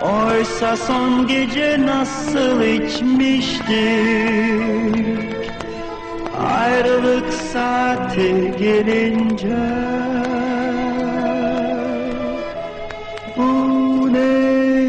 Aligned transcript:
Oysa 0.00 0.76
son 0.76 1.26
gece 1.26 1.86
nasıl 1.86 2.62
içmiştik 2.62 3.68
Ayrılık 6.38 7.32
saati 7.32 8.54
gelince 8.58 9.58
Bu 13.36 14.12
ne 14.12 14.18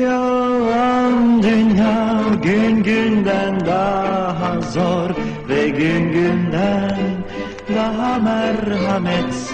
yalan 0.04 1.44
dünya? 1.44 2.20
Gün 2.44 2.84
günden 2.84 3.66
daha 3.66 4.62
zor 4.62 5.10
ve 5.50 5.70
gün 5.70 6.12
günden 6.12 7.00
daha 7.76 8.20
merhametsiz. 8.20 9.50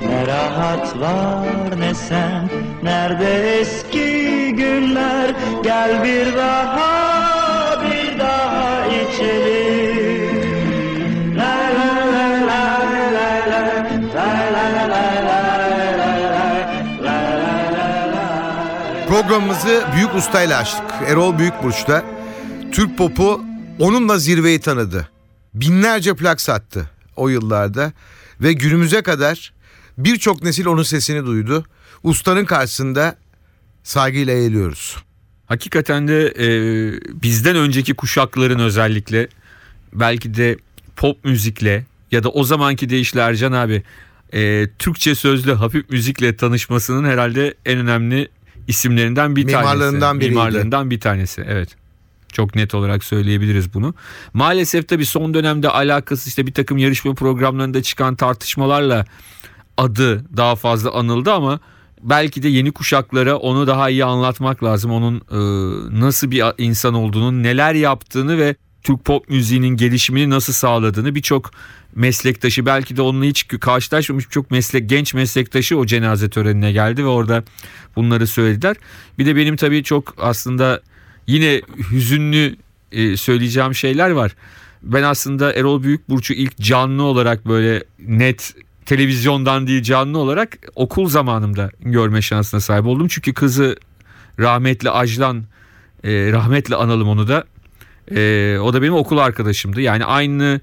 Ne 0.00 0.26
rahat 0.26 1.00
var 1.00 1.80
ne 1.80 1.94
sen 1.94 2.48
nerede 2.82 3.60
eski 3.60 4.52
günler 4.56 5.34
gel 5.62 6.04
bir 6.04 6.36
daha 6.36 7.06
Programımızı 19.16 19.84
Büyük 19.96 20.14
Usta'yla 20.14 20.58
açtık. 20.58 20.84
Erol 21.06 21.38
Büyükburç'ta. 21.38 22.04
Türk 22.72 22.98
popu 22.98 23.40
onunla 23.78 24.18
zirveyi 24.18 24.60
tanıdı. 24.60 25.08
Binlerce 25.54 26.14
plak 26.14 26.40
sattı 26.40 26.90
o 27.16 27.28
yıllarda. 27.28 27.92
Ve 28.40 28.52
günümüze 28.52 29.02
kadar 29.02 29.52
birçok 29.98 30.42
nesil 30.42 30.66
onun 30.66 30.82
sesini 30.82 31.26
duydu. 31.26 31.64
Ustanın 32.02 32.44
karşısında 32.44 33.16
saygıyla 33.82 34.34
eğiliyoruz. 34.34 34.96
Hakikaten 35.46 36.08
de 36.08 36.26
e, 36.26 36.46
bizden 37.22 37.56
önceki 37.56 37.94
kuşakların 37.94 38.58
özellikle 38.58 39.28
belki 39.92 40.34
de 40.34 40.56
pop 40.96 41.24
müzikle 41.24 41.84
ya 42.12 42.22
da 42.22 42.28
o 42.30 42.44
zamanki 42.44 42.88
deyişle 42.88 43.20
Ercan 43.20 43.52
abi 43.52 43.82
e, 44.32 44.68
Türkçe 44.78 45.14
sözlü 45.14 45.54
hafif 45.54 45.90
müzikle 45.90 46.36
tanışmasının 46.36 47.08
herhalde 47.08 47.54
en 47.64 47.78
önemli 47.78 48.28
isimlerinden 48.68 49.36
bir 49.36 49.42
tanesi. 49.42 49.58
Mimarlarından 49.58 50.20
biriydi. 50.20 50.34
Mimarlarından 50.34 50.90
bir 50.90 51.00
tanesi 51.00 51.44
evet. 51.48 51.68
Çok 52.32 52.54
net 52.54 52.74
olarak 52.74 53.04
söyleyebiliriz 53.04 53.74
bunu. 53.74 53.94
Maalesef 54.32 54.88
tabii 54.88 55.06
son 55.06 55.34
dönemde 55.34 55.68
alakası 55.68 56.28
işte 56.28 56.46
bir 56.46 56.52
takım 56.54 56.78
yarışma 56.78 57.14
programlarında 57.14 57.82
çıkan 57.82 58.16
tartışmalarla 58.16 59.04
adı 59.76 60.36
daha 60.36 60.56
fazla 60.56 60.92
anıldı 60.92 61.32
ama 61.32 61.60
belki 62.06 62.42
de 62.42 62.48
yeni 62.48 62.72
kuşaklara 62.72 63.36
onu 63.36 63.66
daha 63.66 63.90
iyi 63.90 64.04
anlatmak 64.04 64.64
lazım. 64.64 64.90
Onun 64.90 65.16
e, 65.16 66.00
nasıl 66.00 66.30
bir 66.30 66.42
insan 66.58 66.94
olduğunu, 66.94 67.42
neler 67.42 67.74
yaptığını 67.74 68.38
ve 68.38 68.54
Türk 68.82 69.04
pop 69.04 69.28
müziğinin 69.28 69.68
gelişimini 69.76 70.30
nasıl 70.30 70.52
sağladığını 70.52 71.14
birçok 71.14 71.50
meslektaşı 71.94 72.66
belki 72.66 72.96
de 72.96 73.02
onunla 73.02 73.24
hiç 73.24 73.48
karşılaşmamış 73.60 74.26
birçok 74.26 74.50
meslek 74.50 74.90
genç 74.90 75.14
meslektaşı 75.14 75.78
o 75.78 75.86
cenaze 75.86 76.30
törenine 76.30 76.72
geldi 76.72 77.04
ve 77.04 77.08
orada 77.08 77.44
bunları 77.96 78.26
söylediler. 78.26 78.76
Bir 79.18 79.26
de 79.26 79.36
benim 79.36 79.56
tabii 79.56 79.82
çok 79.82 80.14
aslında 80.18 80.82
yine 81.26 81.62
hüzünlü 81.90 82.56
e, 82.92 83.16
söyleyeceğim 83.16 83.74
şeyler 83.74 84.10
var. 84.10 84.36
Ben 84.82 85.02
aslında 85.02 85.52
Erol 85.52 85.82
Büyükburç'u 85.82 86.32
ilk 86.32 86.58
canlı 86.58 87.02
olarak 87.02 87.48
böyle 87.48 87.84
net 87.98 88.54
televizyondan 88.86 89.66
değil 89.66 89.82
canlı 89.82 90.18
olarak 90.18 90.58
okul 90.74 91.08
zamanımda 91.08 91.70
görme 91.80 92.22
şansına 92.22 92.60
sahip 92.60 92.86
oldum. 92.86 93.08
Çünkü 93.08 93.34
kızı 93.34 93.76
rahmetli 94.40 94.90
Ajlan 94.90 95.44
e, 96.04 96.32
rahmetle 96.32 96.76
analım 96.76 97.08
onu 97.08 97.28
da. 97.28 97.44
E, 98.14 98.58
o 98.58 98.72
da 98.72 98.82
benim 98.82 98.94
okul 98.94 99.18
arkadaşımdı. 99.18 99.80
Yani 99.80 100.04
aynı 100.04 100.60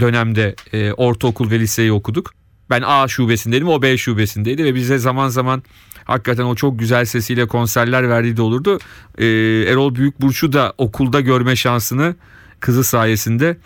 dönemde 0.00 0.54
e, 0.72 0.92
ortaokul 0.92 1.50
ve 1.50 1.60
liseyi 1.60 1.92
okuduk. 1.92 2.34
Ben 2.70 2.82
A 2.86 3.08
şubesindeydim 3.08 3.68
o 3.68 3.82
B 3.82 3.98
şubesindeydi 3.98 4.64
ve 4.64 4.74
bize 4.74 4.98
zaman 4.98 5.28
zaman 5.28 5.62
hakikaten 6.04 6.44
o 6.44 6.54
çok 6.54 6.78
güzel 6.78 7.04
sesiyle 7.04 7.46
konserler 7.46 8.08
verdiği 8.08 8.36
de 8.36 8.42
olurdu. 8.42 8.78
E, 9.18 9.26
Erol 9.72 9.94
Büyükburç'u 9.94 10.52
da 10.52 10.72
okulda 10.78 11.20
görme 11.20 11.56
şansını 11.56 12.14
kızı 12.60 12.84
sayesinde 12.84 13.56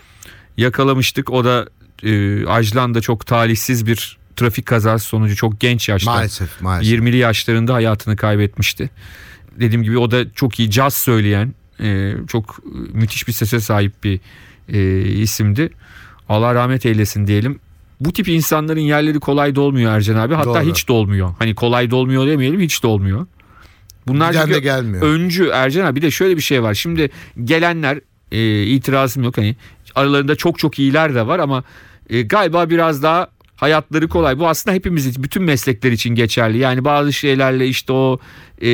yakalamıştık. 0.57 1.29
O 1.29 1.45
da 1.45 1.67
e, 2.03 2.45
Ajlan 2.45 2.93
da 2.93 3.01
çok 3.01 3.25
talihsiz 3.25 3.85
bir 3.85 4.17
trafik 4.35 4.65
kazası 4.65 5.05
sonucu 5.05 5.35
çok 5.35 5.59
genç 5.59 5.89
yaşta 5.89 6.11
Maalesef 6.11 6.61
maalesef. 6.61 6.99
20'li 6.99 7.17
yaşlarında 7.17 7.73
hayatını 7.73 8.15
kaybetmişti. 8.15 8.89
Dediğim 9.59 9.83
gibi 9.83 9.97
o 9.97 10.11
da 10.11 10.33
çok 10.33 10.59
iyi 10.59 10.71
caz 10.71 10.93
söyleyen 10.93 11.53
e, 11.79 12.13
çok 12.27 12.59
müthiş 12.93 13.27
bir 13.27 13.33
sese 13.33 13.59
sahip 13.59 14.03
bir 14.03 14.19
e, 14.69 15.01
isimdi. 15.01 15.69
Allah 16.29 16.55
rahmet 16.55 16.85
eylesin 16.85 17.27
diyelim. 17.27 17.59
Bu 17.99 18.13
tip 18.13 18.27
insanların 18.27 18.79
yerleri 18.79 19.19
kolay 19.19 19.55
dolmuyor 19.55 19.91
Ercan 19.91 20.15
abi. 20.15 20.33
Hatta 20.33 20.53
Doğru. 20.53 20.71
hiç 20.71 20.87
dolmuyor. 20.87 21.33
Hani 21.39 21.55
kolay 21.55 21.91
dolmuyor 21.91 22.27
demeyelim 22.27 22.61
hiç 22.61 22.83
dolmuyor. 22.83 23.25
Bunlar 24.07 24.31
Giden 24.31 24.45
çünkü 24.45 24.59
gelmiyor. 24.59 25.03
öncü 25.03 25.47
Ercan 25.47 25.85
abi 25.85 25.95
bir 25.95 26.01
de 26.01 26.11
şöyle 26.11 26.37
bir 26.37 26.41
şey 26.41 26.63
var. 26.63 26.73
Şimdi 26.73 27.09
gelenler 27.43 27.99
e, 28.31 28.63
itirazım 28.63 29.23
yok 29.23 29.37
hani 29.37 29.55
aralarında 29.97 30.35
çok 30.35 30.59
çok 30.59 30.79
iyiler 30.79 31.15
de 31.15 31.27
var 31.27 31.39
ama 31.39 31.63
e, 32.09 32.21
galiba 32.21 32.69
biraz 32.69 33.03
daha 33.03 33.27
hayatları 33.55 34.07
kolay. 34.07 34.39
Bu 34.39 34.47
aslında 34.47 34.75
hepimiz 34.75 35.05
için, 35.05 35.23
bütün 35.23 35.43
meslekler 35.43 35.91
için 35.91 36.15
geçerli. 36.15 36.57
Yani 36.57 36.85
bazı 36.85 37.13
şeylerle 37.13 37.67
işte 37.67 37.93
o 37.93 38.19
e, 38.61 38.69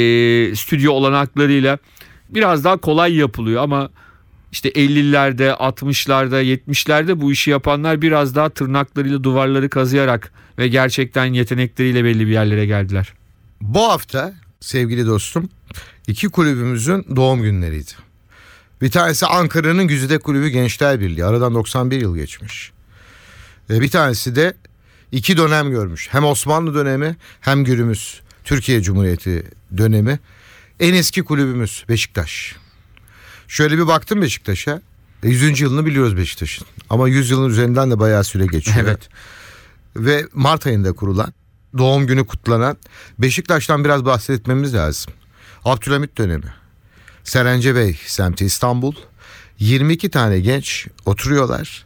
stüdyo 0.55 0.91
olanaklarıyla 0.91 1.77
biraz 2.29 2.63
daha 2.63 2.77
kolay 2.77 3.15
yapılıyor 3.15 3.63
ama 3.63 3.89
işte 4.51 4.69
50'lerde, 4.69 5.49
60'larda, 5.51 6.43
70'lerde 6.43 7.21
bu 7.21 7.31
işi 7.31 7.49
yapanlar 7.49 8.01
biraz 8.01 8.35
daha 8.35 8.49
tırnaklarıyla 8.49 9.23
duvarları 9.23 9.69
kazıyarak 9.69 10.31
ve 10.57 10.67
gerçekten 10.67 11.25
yetenekleriyle 11.25 12.03
belli 12.03 12.27
bir 12.27 12.31
yerlere 12.31 12.65
geldiler. 12.65 13.13
Bu 13.61 13.83
hafta 13.83 14.33
sevgili 14.59 15.07
dostum 15.07 15.49
iki 16.07 16.29
kulübümüzün 16.29 17.05
doğum 17.15 17.41
günleriydi. 17.41 17.91
Bir 18.83 18.91
tanesi 18.91 19.25
Ankara'nın 19.25 19.87
Güzide 19.87 20.17
Kulübü 20.17 20.49
Gençler 20.49 20.99
Birliği. 20.99 21.25
Aradan 21.25 21.55
91 21.55 22.01
yıl 22.01 22.15
geçmiş. 22.15 22.71
Ve 23.69 23.81
bir 23.81 23.89
tanesi 23.89 24.35
de 24.35 24.53
iki 25.11 25.37
dönem 25.37 25.69
görmüş. 25.69 26.07
Hem 26.11 26.25
Osmanlı 26.25 26.73
dönemi 26.73 27.15
hem 27.41 27.63
günümüz 27.63 28.21
Türkiye 28.43 28.81
Cumhuriyeti 28.81 29.43
dönemi. 29.77 30.19
En 30.79 30.93
eski 30.93 31.23
kulübümüz 31.23 31.85
Beşiktaş. 31.89 32.55
Şöyle 33.47 33.77
bir 33.77 33.87
baktım 33.87 34.21
Beşiktaş'a. 34.21 34.81
E, 35.23 35.29
100. 35.29 35.61
yılını 35.61 35.85
biliyoruz 35.85 36.17
Beşiktaş'ın. 36.17 36.67
Ama 36.89 37.09
100 37.09 37.31
yılın 37.31 37.49
üzerinden 37.49 37.91
de 37.91 37.99
bayağı 37.99 38.23
süre 38.23 38.45
geçiyor. 38.45 38.77
Evet. 38.79 39.09
Ve 39.95 40.27
Mart 40.33 40.67
ayında 40.67 40.93
kurulan, 40.93 41.33
doğum 41.77 42.07
günü 42.07 42.27
kutlanan 42.27 42.77
Beşiktaş'tan 43.19 43.85
biraz 43.85 44.05
bahsetmemiz 44.05 44.73
lazım. 44.73 45.13
Abdülhamit 45.65 46.17
dönemi. 46.17 46.62
Serence 47.23 47.75
Bey 47.75 47.99
semti 48.05 48.45
İstanbul. 48.45 48.93
22 49.59 50.09
tane 50.09 50.39
genç 50.39 50.87
oturuyorlar. 51.05 51.85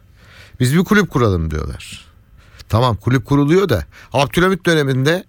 Biz 0.60 0.74
bir 0.74 0.84
kulüp 0.84 1.10
kuralım 1.10 1.50
diyorlar. 1.50 2.04
Tamam 2.68 2.96
kulüp 2.96 3.24
kuruluyor 3.26 3.68
da 3.68 3.84
Abdülhamit 4.12 4.66
döneminde 4.66 5.24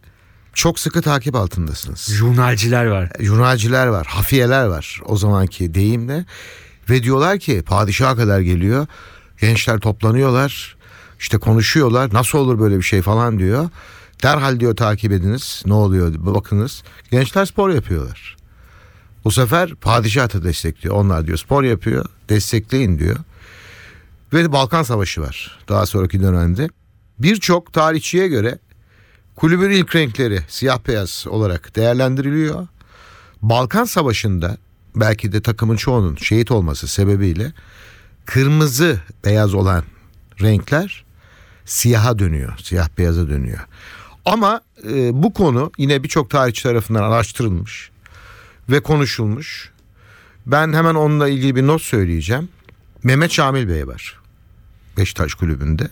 çok 0.54 0.80
sıkı 0.80 1.02
takip 1.02 1.36
altındasınız. 1.36 2.00
Jurnalciler 2.12 2.86
var. 2.86 3.10
Jurnalciler 3.20 3.88
var, 3.88 4.08
hafiyeler 4.08 4.66
var 4.66 5.02
o 5.06 5.18
zamanki 5.18 5.74
deyimle. 5.74 6.26
Ve 6.90 7.04
diyorlar 7.04 7.40
ki 7.40 7.64
padişaha 7.66 8.16
kadar 8.16 8.40
geliyor. 8.40 8.88
Gençler 9.42 9.80
toplanıyorlar. 9.80 10.78
işte 11.20 11.38
konuşuyorlar. 11.38 12.14
Nasıl 12.14 12.38
olur 12.40 12.60
böyle 12.60 12.78
bir 12.78 12.84
şey 12.84 13.02
falan 13.02 13.40
diyor. 13.40 13.70
Derhal 14.24 14.60
diyor 14.60 14.76
takip 14.76 15.12
ediniz. 15.12 15.64
Ne 15.66 15.74
oluyor 15.74 16.14
bakınız. 16.18 16.84
Gençler 17.12 17.46
spor 17.46 17.70
yapıyorlar. 17.70 18.38
Bu 19.30 19.34
sefer 19.34 19.76
padişah 19.76 20.34
da 20.34 20.44
destekliyor. 20.44 20.96
Onlar 20.96 21.28
diyor 21.28 21.38
spor 21.38 21.64
yapıyor. 21.64 22.06
Destekleyin 22.30 23.00
diyor. 23.00 23.18
Ve 24.34 24.52
Balkan 24.52 24.84
Savaşı 24.84 25.22
var 25.22 25.60
daha 25.70 25.86
sonraki 25.86 26.22
dönemde. 26.22 26.70
Birçok 27.20 27.74
tarihçiye 27.74 28.28
göre 28.28 28.60
kulübün 29.36 29.70
ilk 29.70 29.96
renkleri 29.96 30.40
siyah 30.48 30.80
beyaz 30.88 31.26
olarak 31.30 31.76
değerlendiriliyor. 31.76 32.68
Balkan 33.42 33.84
Savaşı'nda 33.84 34.58
belki 34.96 35.32
de 35.32 35.42
takımın 35.42 35.76
çoğunun 35.76 36.16
şehit 36.16 36.52
olması 36.52 36.88
sebebiyle 36.88 37.54
kırmızı 38.26 39.00
beyaz 39.26 39.54
olan 39.54 39.84
renkler 40.42 41.06
siyaha 41.66 42.20
dönüyor. 42.20 42.60
Siyah 42.64 42.90
beyaza 42.98 43.30
dönüyor. 43.30 43.68
Ama 44.26 44.62
e, 44.90 45.24
bu 45.24 45.34
konu 45.34 45.72
yine 45.78 46.04
birçok 46.04 46.30
tarihçi 46.30 46.64
tarafından 46.64 47.04
araştırılmış 47.04 47.92
ve 48.70 48.80
konuşulmuş. 48.80 49.72
Ben 50.46 50.74
hemen 50.74 50.96
onunla 50.96 51.28
ilgili 51.28 51.56
bir 51.56 51.68
not 51.68 51.82
söyleyeceğim. 51.82 52.50
Mehmet 53.04 53.32
Şamil 53.32 53.70
Bey 53.70 53.88
var. 53.88 54.20
Beşiktaş 54.98 55.34
Kulübü'nde. 55.34 55.88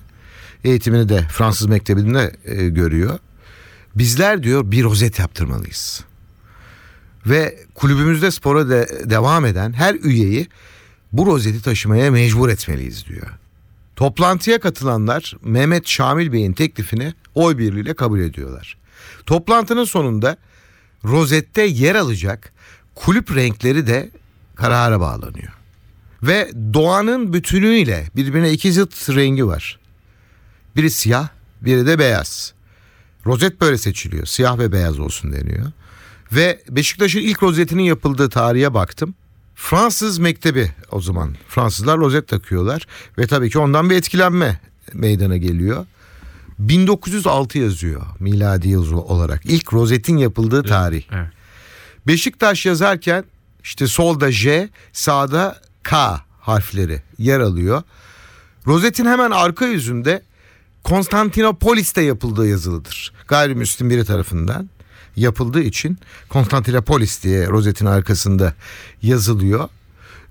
Eğitimini 0.64 1.10
de 1.10 1.28
Fransız 1.32 1.68
Mektebi'nde 1.68 2.36
e, 2.46 2.70
görüyor. 2.70 3.20
Bizler 3.96 4.44
diyor 4.44 4.72
bir 4.72 4.84
rozet 4.84 5.20
yaptırmalıyız. 5.20 6.04
Ve 7.26 7.60
kulübümüzde 7.76 8.32
spora 8.32 8.70
de, 8.70 8.90
devam 9.04 9.46
eden 9.46 9.74
her 9.74 9.96
üyeyi 9.96 10.48
bu 11.12 11.26
rozeti 11.26 11.62
taşımaya 11.62 12.12
mecbur 12.12 12.50
etmeliyiz 12.50 13.06
diyor. 13.06 13.28
Toplantıya 13.96 14.60
katılanlar 14.60 15.34
Mehmet 15.44 15.88
Şamil 15.88 16.32
Bey'in 16.32 16.54
teklifini 16.54 17.14
oy 17.36 17.58
birliğiyle 17.58 17.94
kabul 17.94 18.20
ediyorlar. 18.20 18.78
Toplantının 19.26 19.84
sonunda 19.84 20.38
rozette 21.06 21.62
yer 21.62 21.96
alacak 21.96 22.54
kulüp 22.98 23.36
renkleri 23.36 23.88
de 23.88 24.10
karara 24.56 25.00
bağlanıyor. 25.00 25.54
Ve 26.24 26.52
doğanın 26.74 27.34
bütünüyle 27.34 28.08
birbirine 28.16 28.52
iki 28.52 28.74
zıt 28.74 29.10
rengi 29.10 29.48
var. 29.48 29.80
Biri 30.76 30.92
siyah, 30.92 31.28
biri 31.62 31.86
de 31.86 32.00
beyaz. 32.00 32.54
Rozet 33.26 33.62
böyle 33.62 33.78
seçiliyor. 33.78 34.26
Siyah 34.26 34.58
ve 34.58 34.72
beyaz 34.72 35.00
olsun 35.00 35.34
deniyor. 35.34 35.72
Ve 36.32 36.64
Beşiktaş'ın 36.70 37.20
ilk 37.20 37.44
rozetinin 37.44 37.84
yapıldığı 37.84 38.30
tarihe 38.30 38.74
baktım. 38.74 39.16
Fransız 39.56 40.20
mektebi 40.20 40.72
o 40.92 41.02
zaman. 41.02 41.36
Fransızlar 41.48 41.98
rozet 41.98 42.28
takıyorlar 42.28 42.88
ve 43.18 43.28
tabii 43.28 43.50
ki 43.50 43.60
ondan 43.60 43.90
bir 43.90 43.96
etkilenme 43.96 44.60
meydana 44.94 45.38
geliyor. 45.38 45.86
1906 46.60 47.58
yazıyor 47.58 48.02
miladi 48.20 48.70
yıl 48.70 48.94
olarak. 48.94 49.46
İlk 49.46 49.74
rozetin 49.74 50.18
yapıldığı 50.18 50.64
tarih. 50.64 51.04
Evet. 51.12 51.37
Beşiktaş 52.08 52.66
yazarken 52.66 53.24
işte 53.64 53.88
solda 53.88 54.32
J, 54.32 54.70
sağda 54.94 55.62
K 55.84 56.22
harfleri 56.40 57.02
yer 57.18 57.40
alıyor. 57.40 57.84
Rozetin 58.68 59.06
hemen 59.06 59.32
arka 59.32 59.66
yüzünde 59.66 60.24
Konstantinopolis'te 60.84 62.02
yapıldığı 62.02 62.48
yazılıdır. 62.48 63.14
Gayrimüslim 63.28 63.90
biri 63.90 64.06
tarafından 64.06 64.70
yapıldığı 65.16 65.62
için 65.62 65.98
Konstantinopolis 66.30 67.24
diye 67.24 67.48
rozetin 67.48 67.86
arkasında 67.86 68.54
yazılıyor. 69.02 69.70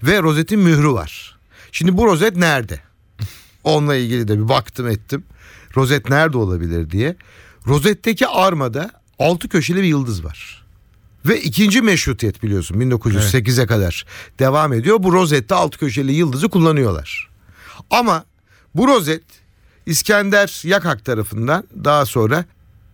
Ve 0.02 0.22
rozetin 0.22 0.60
mührü 0.60 0.92
var. 0.92 1.38
Şimdi 1.72 1.96
bu 1.96 2.06
rozet 2.06 2.36
nerede? 2.36 2.80
Onunla 3.64 3.96
ilgili 3.96 4.28
de 4.28 4.38
bir 4.38 4.48
baktım 4.48 4.88
ettim. 4.88 5.24
Rozet 5.76 6.10
nerede 6.10 6.38
olabilir 6.38 6.90
diye. 6.90 7.16
Rozetteki 7.66 8.26
armada 8.26 8.90
altı 9.18 9.48
köşeli 9.48 9.82
bir 9.82 9.88
yıldız 9.88 10.24
var. 10.24 10.65
Ve 11.28 11.40
ikinci 11.40 11.82
meşrutiyet 11.82 12.42
biliyorsun 12.42 12.74
1908'e 12.80 13.66
kadar 13.66 14.06
devam 14.38 14.72
ediyor. 14.72 14.96
Bu 15.00 15.12
rozette 15.12 15.54
altı 15.54 15.78
köşeli 15.78 16.12
yıldızı 16.12 16.48
kullanıyorlar. 16.48 17.30
Ama 17.90 18.24
bu 18.74 18.88
rozet 18.88 19.22
İskender 19.86 20.60
Yakak 20.64 21.04
tarafından 21.04 21.64
daha 21.84 22.06
sonra 22.06 22.44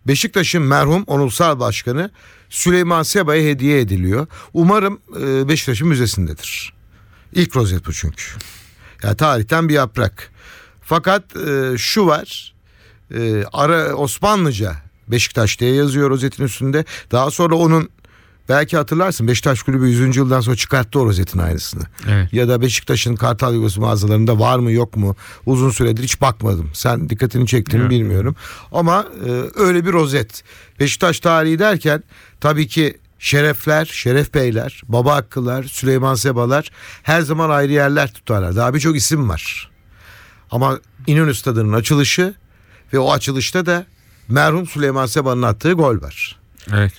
Beşiktaş'ın 0.07 0.63
merhum 0.63 1.03
onursal 1.07 1.61
başkanı 1.61 2.11
Süleyman 2.51 3.03
Seba'ya 3.03 3.43
hediye 3.43 3.81
ediliyor. 3.81 4.27
Umarım 4.53 5.01
e, 5.21 5.49
Beşiktaş'ın 5.49 5.89
müzesindedir. 5.89 6.73
İlk 7.33 7.57
rozet 7.57 7.87
bu 7.87 7.93
çünkü. 7.93 8.25
Ya 9.03 9.15
tarihten 9.15 9.69
bir 9.69 9.75
yaprak. 9.75 10.31
Fakat 10.83 11.37
e, 11.37 11.79
şu 11.79 12.07
var. 12.07 12.55
E, 13.15 13.45
ara 13.53 13.95
Osmanlıca 13.95 14.77
Beşiktaş 15.09 15.61
diye 15.61 15.75
yazıyor 15.75 16.11
rozetin 16.11 16.45
üstünde. 16.45 16.85
Daha 17.11 17.31
sonra 17.31 17.55
onun 17.55 17.89
belki 18.49 18.77
hatırlarsın 18.77 19.29
Beşiktaş 19.29 19.63
Kulübü 19.63 19.89
100. 19.89 20.17
yıldan 20.17 20.41
sonra 20.41 20.57
çıkarttı 20.57 21.01
o 21.01 21.07
rozetin 21.07 21.39
aynısını. 21.39 21.83
Evet. 22.09 22.33
Ya 22.33 22.49
da 22.49 22.61
Beşiktaş'ın 22.61 23.17
Kartal 23.17 23.55
Yuvası 23.55 23.81
mağazalarında 23.81 24.39
var 24.39 24.59
mı 24.59 24.73
yok 24.73 24.97
mu 24.97 25.17
uzun 25.47 25.71
süredir 25.71 26.03
hiç 26.03 26.21
bakmadım. 26.21 26.71
Sen 26.75 27.09
dikkatini 27.09 27.47
çektin 27.47 27.81
Evet. 27.81 27.91
bilmiyorum. 27.91 28.37
Ama 28.73 29.07
e, 29.27 29.31
öyle 29.57 29.85
bir 29.87 29.93
rozet. 29.93 30.45
Beşiktaş 30.81 31.21
tarihi 31.21 31.59
derken 31.59 32.03
tabii 32.41 32.67
ki 32.69 32.99
şerefler, 33.19 33.85
şeref 33.85 34.35
beyler, 34.35 34.83
baba 34.89 35.15
hakkılar, 35.15 35.63
Süleyman 35.65 36.15
Sebalar 36.15 36.71
her 37.03 37.21
zaman 37.21 37.51
ayrı 37.51 37.73
yerler 37.73 38.13
tutarlar. 38.13 38.57
Daha 38.57 38.75
birçok 38.75 38.97
isim 38.97 39.29
var. 39.29 39.71
Ama 40.51 40.79
İnönü 41.07 41.35
Stadı'nın 41.35 41.73
açılışı 41.73 42.35
ve 42.93 42.99
o 42.99 43.13
açılışta 43.13 43.67
da 43.67 43.87
merhum 44.29 44.67
Süleyman 44.67 45.07
Seba'nın 45.07 45.43
attığı 45.43 45.73
gol 45.73 46.03
var. 46.03 46.39
Evet. 46.75 46.93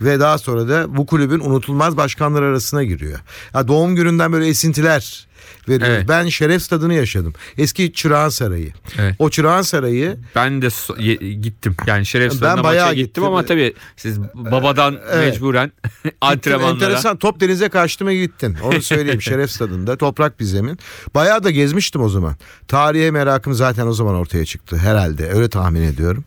Ve 0.00 0.20
daha 0.20 0.38
sonra 0.38 0.68
da 0.68 0.96
bu 0.96 1.06
kulübün 1.06 1.40
unutulmaz 1.40 1.96
başkanlar 1.96 2.42
arasına 2.42 2.84
giriyor. 2.84 3.18
Ya 3.54 3.68
doğum 3.68 3.96
gününden 3.96 4.32
böyle 4.32 4.46
esintiler 4.48 5.26
veriyoruz. 5.68 5.94
Evet. 5.96 6.08
Ben 6.08 6.28
Şeref 6.28 6.62
Stadı'nı 6.62 6.94
yaşadım. 6.94 7.32
Eski 7.58 7.92
Çırağan 7.92 8.28
Sarayı. 8.28 8.72
Evet. 8.98 9.14
O 9.18 9.30
Çırağan 9.30 9.62
Sarayı 9.62 10.16
Ben 10.34 10.62
de 10.62 10.66
so- 10.66 11.02
ye- 11.02 11.32
gittim. 11.34 11.76
Yani 11.86 12.06
Şeref 12.06 12.32
Ben 12.32 12.36
Stadı'na 12.36 12.64
bayağı 12.64 12.84
maça 12.86 12.94
gittim, 12.94 13.06
gittim. 13.06 13.24
ama 13.24 13.44
tabii 13.44 13.74
siz 13.96 14.20
babadan 14.34 14.98
Evet. 15.12 15.34
mecburen 15.34 15.72
antrenmanlara. 16.20 16.72
Enteresan 16.74 17.16
top 17.16 17.40
denize 17.40 17.68
kaçtı 17.68 18.04
mı 18.04 18.12
gittin. 18.12 18.56
Onu 18.62 18.82
söyleyeyim 18.82 19.22
Şeref 19.30 19.50
Stadı'nda. 19.50 19.96
Toprak 19.96 20.40
bir 20.40 20.44
zemin. 20.44 20.78
Bayağı 21.14 21.44
da 21.44 21.50
gezmiştim 21.50 22.02
o 22.02 22.08
zaman. 22.08 22.36
Tarihe 22.68 23.10
merakım 23.10 23.54
zaten 23.54 23.86
o 23.86 23.92
zaman 23.92 24.14
ortaya 24.14 24.44
çıktı 24.44 24.76
herhalde. 24.76 25.30
Öyle 25.32 25.48
tahmin 25.48 25.82
ediyorum. 25.82 26.24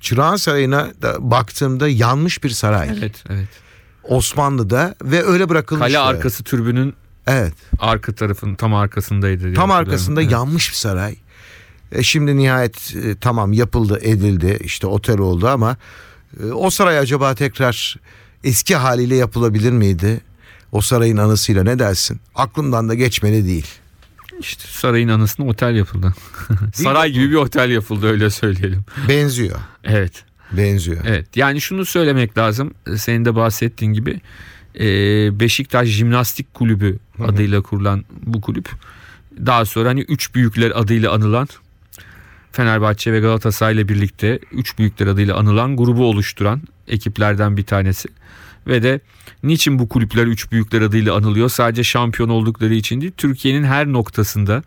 Çırağan 0.00 0.36
Sarayı'na 0.36 0.88
da 1.02 1.30
baktığımda 1.30 1.88
yanmış 1.88 2.44
bir 2.44 2.50
saray. 2.50 2.88
Evet, 2.98 3.24
evet. 3.30 3.48
Osmanlı'da 4.04 4.94
ve 5.02 5.24
öyle 5.24 5.48
bırakılmış. 5.48 5.86
Kale 5.86 5.98
arkası 5.98 6.44
türbünün 6.44 6.94
Evet. 7.26 7.54
arka 7.78 8.12
tarafının 8.14 8.54
tam 8.54 8.74
arkasındaydı. 8.74 9.54
Tam 9.54 9.70
arkasında 9.70 10.22
Evet. 10.22 10.32
yanmış 10.32 10.70
bir 10.70 10.76
saray. 10.76 11.16
E 11.92 12.02
şimdi 12.02 12.36
nihayet 12.36 12.96
e, 12.96 13.16
tamam 13.18 13.52
yapıldı 13.52 13.98
edildi 14.02 14.58
işte 14.64 14.86
otel 14.86 15.18
oldu 15.18 15.48
ama 15.48 15.76
e, 16.42 16.46
o 16.46 16.70
saray 16.70 16.98
acaba 16.98 17.34
tekrar 17.34 17.96
eski 18.44 18.76
haliyle 18.76 19.16
yapılabilir 19.16 19.72
miydi? 19.72 20.20
O 20.72 20.80
sarayın 20.80 21.16
anısıyla 21.16 21.62
ne 21.62 21.78
dersin? 21.78 22.20
Aklımdan 22.34 22.88
da 22.88 22.94
geçmeli 22.94 23.46
değil. 23.46 23.66
İşte 24.40 24.64
sarayın 24.68 25.08
anısına 25.08 25.46
otel 25.46 25.74
yapıldı. 25.74 26.14
Saray 26.74 27.10
gibi 27.10 27.30
bir 27.30 27.34
otel 27.34 27.70
yapıldı 27.70 28.06
öyle 28.06 28.30
söyleyelim. 28.30 28.84
Benziyor. 29.08 29.58
Evet. 29.84 30.24
Benziyor. 30.52 30.98
Evet. 31.06 31.36
Yani 31.36 31.60
şunu 31.60 31.84
söylemek 31.84 32.38
lazım. 32.38 32.74
Senin 32.96 33.24
de 33.24 33.34
bahsettiğin 33.34 33.92
gibi 33.92 34.20
e, 34.80 34.86
Beşiktaş 35.40 35.88
Jimnastik 35.88 36.54
Kulübü 36.54 36.98
adıyla 37.24 37.62
kurulan 37.62 38.04
bu 38.26 38.40
kulüp 38.40 38.70
daha 39.46 39.64
sonra 39.64 39.88
hani 39.88 40.00
üç 40.00 40.34
büyükler 40.34 40.72
adıyla 40.74 41.12
anılan 41.12 41.48
Fenerbahçe 42.52 43.12
ve 43.12 43.20
Galatasaray 43.20 43.74
ile 43.74 43.88
birlikte 43.88 44.38
üç 44.52 44.78
büyükler 44.78 45.06
adıyla 45.06 45.36
anılan 45.36 45.76
grubu 45.76 46.04
oluşturan 46.04 46.62
ekiplerden 46.88 47.56
bir 47.56 47.64
tanesi. 47.64 48.08
Ve 48.68 48.82
de 48.82 49.00
niçin 49.42 49.78
bu 49.78 49.88
kulüpler 49.88 50.26
üç 50.26 50.52
büyükler 50.52 50.82
adıyla 50.82 51.14
anılıyor? 51.14 51.48
Sadece 51.48 51.84
şampiyon 51.84 52.28
oldukları 52.28 52.74
için 52.74 53.00
değil, 53.00 53.12
Türkiye'nin 53.16 53.64
her 53.64 53.86
noktasında 53.86 54.62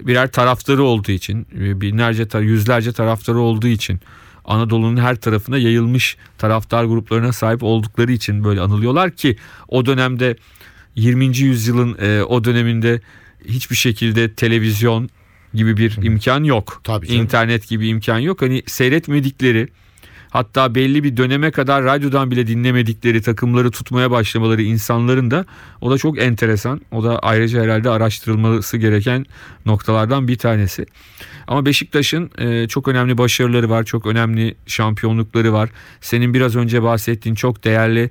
birer 0.00 0.32
taraftarı 0.32 0.82
olduğu 0.82 1.12
için, 1.12 1.46
binlerce, 1.52 2.22
tar- 2.22 2.44
yüzlerce 2.44 2.92
taraftarı 2.92 3.38
olduğu 3.38 3.66
için, 3.66 4.00
Anadolu'nun 4.44 5.00
her 5.00 5.16
tarafına 5.16 5.58
yayılmış 5.58 6.16
taraftar 6.38 6.84
gruplarına 6.84 7.32
sahip 7.32 7.62
oldukları 7.62 8.12
için 8.12 8.44
böyle 8.44 8.60
anılıyorlar 8.60 9.10
ki 9.10 9.36
o 9.68 9.86
dönemde 9.86 10.36
20. 10.96 11.38
yüzyılın 11.38 11.96
e, 12.00 12.22
o 12.22 12.44
döneminde 12.44 13.00
hiçbir 13.44 13.76
şekilde 13.76 14.32
televizyon 14.32 15.10
gibi 15.54 15.76
bir 15.76 16.02
imkan 16.02 16.44
yok. 16.44 16.80
Tabii 16.84 17.06
canım. 17.06 17.22
İnternet 17.22 17.68
gibi 17.68 17.88
imkan 17.88 18.18
yok. 18.18 18.42
Hani 18.42 18.62
seyretmedikleri 18.66 19.68
hatta 20.34 20.74
belli 20.74 21.04
bir 21.04 21.16
döneme 21.16 21.50
kadar 21.50 21.84
radyodan 21.84 22.30
bile 22.30 22.46
dinlemedikleri 22.46 23.22
takımları 23.22 23.70
tutmaya 23.70 24.10
başlamaları 24.10 24.62
insanların 24.62 25.30
da 25.30 25.44
o 25.80 25.90
da 25.90 25.98
çok 25.98 26.18
enteresan. 26.18 26.80
O 26.92 27.04
da 27.04 27.18
ayrıca 27.18 27.62
herhalde 27.62 27.90
araştırılması 27.90 28.76
gereken 28.76 29.26
noktalardan 29.66 30.28
bir 30.28 30.38
tanesi. 30.38 30.86
Ama 31.46 31.66
Beşiktaş'ın 31.66 32.30
e, 32.38 32.68
çok 32.68 32.88
önemli 32.88 33.18
başarıları 33.18 33.70
var. 33.70 33.84
Çok 33.84 34.06
önemli 34.06 34.54
şampiyonlukları 34.66 35.52
var. 35.52 35.70
Senin 36.00 36.34
biraz 36.34 36.56
önce 36.56 36.82
bahsettiğin 36.82 37.34
çok 37.34 37.64
değerli 37.64 38.10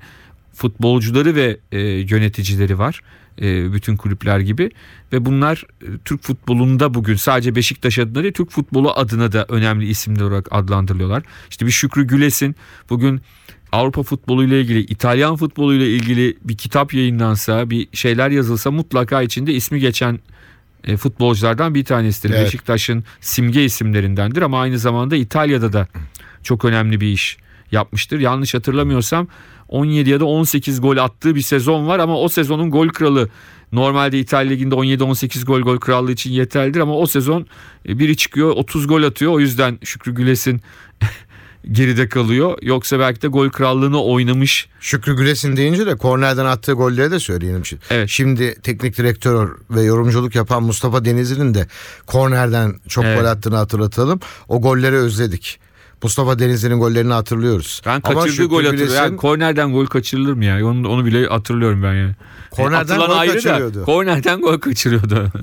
futbolcuları 0.54 1.34
ve 1.34 1.56
e, 1.72 1.80
yöneticileri 1.80 2.78
var. 2.78 3.00
E, 3.42 3.72
bütün 3.72 3.96
kulüpler 3.96 4.40
gibi 4.40 4.70
ve 5.12 5.24
bunlar 5.24 5.66
e, 5.82 5.86
Türk 6.04 6.22
futbolunda 6.22 6.94
bugün 6.94 7.16
sadece 7.16 7.54
Beşiktaş 7.54 7.98
adına 7.98 8.22
değil 8.22 8.34
Türk 8.34 8.50
futbolu 8.50 8.90
adına 8.90 9.32
da 9.32 9.46
önemli 9.48 9.86
isimler 9.86 10.22
olarak 10.22 10.48
adlandırılıyorlar. 10.50 11.22
İşte 11.50 11.66
bir 11.66 11.70
Şükrü 11.70 12.06
Güles'in 12.06 12.56
bugün 12.90 13.20
Avrupa 13.72 14.02
futbolu 14.02 14.44
ile 14.44 14.60
ilgili, 14.60 14.80
İtalyan 14.80 15.36
futbolu 15.36 15.74
ile 15.74 15.90
ilgili 15.90 16.36
bir 16.44 16.56
kitap 16.56 16.94
yayınlansa, 16.94 17.70
bir 17.70 17.88
şeyler 17.92 18.30
yazılsa 18.30 18.70
mutlaka 18.70 19.22
içinde 19.22 19.54
ismi 19.54 19.80
geçen 19.80 20.18
e, 20.84 20.96
futbolculardan 20.96 21.74
bir 21.74 21.84
tanesidir. 21.84 22.34
Evet. 22.34 22.46
Beşiktaş'ın 22.46 23.04
simge 23.20 23.64
isimlerindendir 23.64 24.42
ama 24.42 24.60
aynı 24.60 24.78
zamanda 24.78 25.16
İtalya'da 25.16 25.72
da 25.72 25.88
çok 26.42 26.64
önemli 26.64 27.00
bir 27.00 27.08
iş 27.08 27.36
yapmıştır. 27.72 28.20
Yanlış 28.20 28.54
hatırlamıyorsam 28.54 29.28
17 29.68 30.10
ya 30.10 30.20
da 30.20 30.24
18 30.24 30.80
gol 30.80 30.96
attığı 30.96 31.34
bir 31.34 31.42
sezon 31.42 31.86
var 31.86 31.98
ama 31.98 32.20
o 32.20 32.28
sezonun 32.28 32.70
gol 32.70 32.88
kralı 32.88 33.28
normalde 33.72 34.18
İtalya 34.18 34.50
Ligi'nde 34.50 34.74
17-18 34.74 35.44
gol 35.44 35.60
gol 35.60 35.78
krallığı 35.78 36.12
için 36.12 36.30
yeterlidir 36.30 36.80
ama 36.80 36.96
o 36.96 37.06
sezon 37.06 37.46
e, 37.88 37.98
biri 37.98 38.16
çıkıyor 38.16 38.50
30 38.50 38.86
gol 38.86 39.02
atıyor. 39.02 39.32
O 39.32 39.40
yüzden 39.40 39.78
Şükrü 39.84 40.14
Güles'in 40.14 40.60
geride 41.72 42.08
kalıyor. 42.08 42.58
Yoksa 42.62 42.98
belki 42.98 43.22
de 43.22 43.28
gol 43.28 43.50
krallığını 43.50 44.02
oynamış. 44.02 44.68
Şükrü 44.80 45.16
Gülesin 45.16 45.56
deyince 45.56 45.86
de 45.86 45.96
kornerden 45.96 46.44
attığı 46.44 46.72
golleri 46.72 47.10
de 47.10 47.20
söyleyelim. 47.20 47.66
Şimdi. 47.66 47.82
Evet. 47.90 48.08
Şimdi 48.08 48.54
teknik 48.62 48.98
direktör 48.98 49.56
ve 49.70 49.82
yorumculuk 49.82 50.34
yapan 50.34 50.62
Mustafa 50.62 51.04
Denizli'nin 51.04 51.54
de 51.54 51.66
kornerden 52.06 52.74
çok 52.88 53.04
Evet. 53.04 53.20
gol 53.20 53.26
attığını 53.26 53.56
hatırlatalım. 53.56 54.20
O 54.48 54.60
golleri 54.60 54.96
özledik. 54.96 55.60
Mustafa 56.04 56.38
Denizli'nin 56.38 56.80
gollerini 56.80 57.12
hatırlıyoruz. 57.12 57.82
Ben 57.86 58.00
kaçırdığı 58.00 58.44
gol 58.44 58.64
hatırlıyorum. 58.64 58.94
Yani 58.94 59.16
kornerden 59.16 59.72
gol 59.72 59.86
kaçırılır 59.86 60.32
mı 60.32 60.44
ya? 60.44 60.66
Onu, 60.66 60.88
onu 60.88 61.04
bile 61.06 61.26
hatırlıyorum 61.26 61.82
ben 61.82 61.94
yani. 61.94 62.12
kornerden 62.50 62.94
Atılan 62.94 63.08
gol 63.08 63.16
ayrı 63.16 63.30
da 63.30 63.34
kaçırıyordu. 63.34 63.84
kornerden 63.84 64.40
gol 64.40 64.58
kaçırıyordu. 64.58 65.32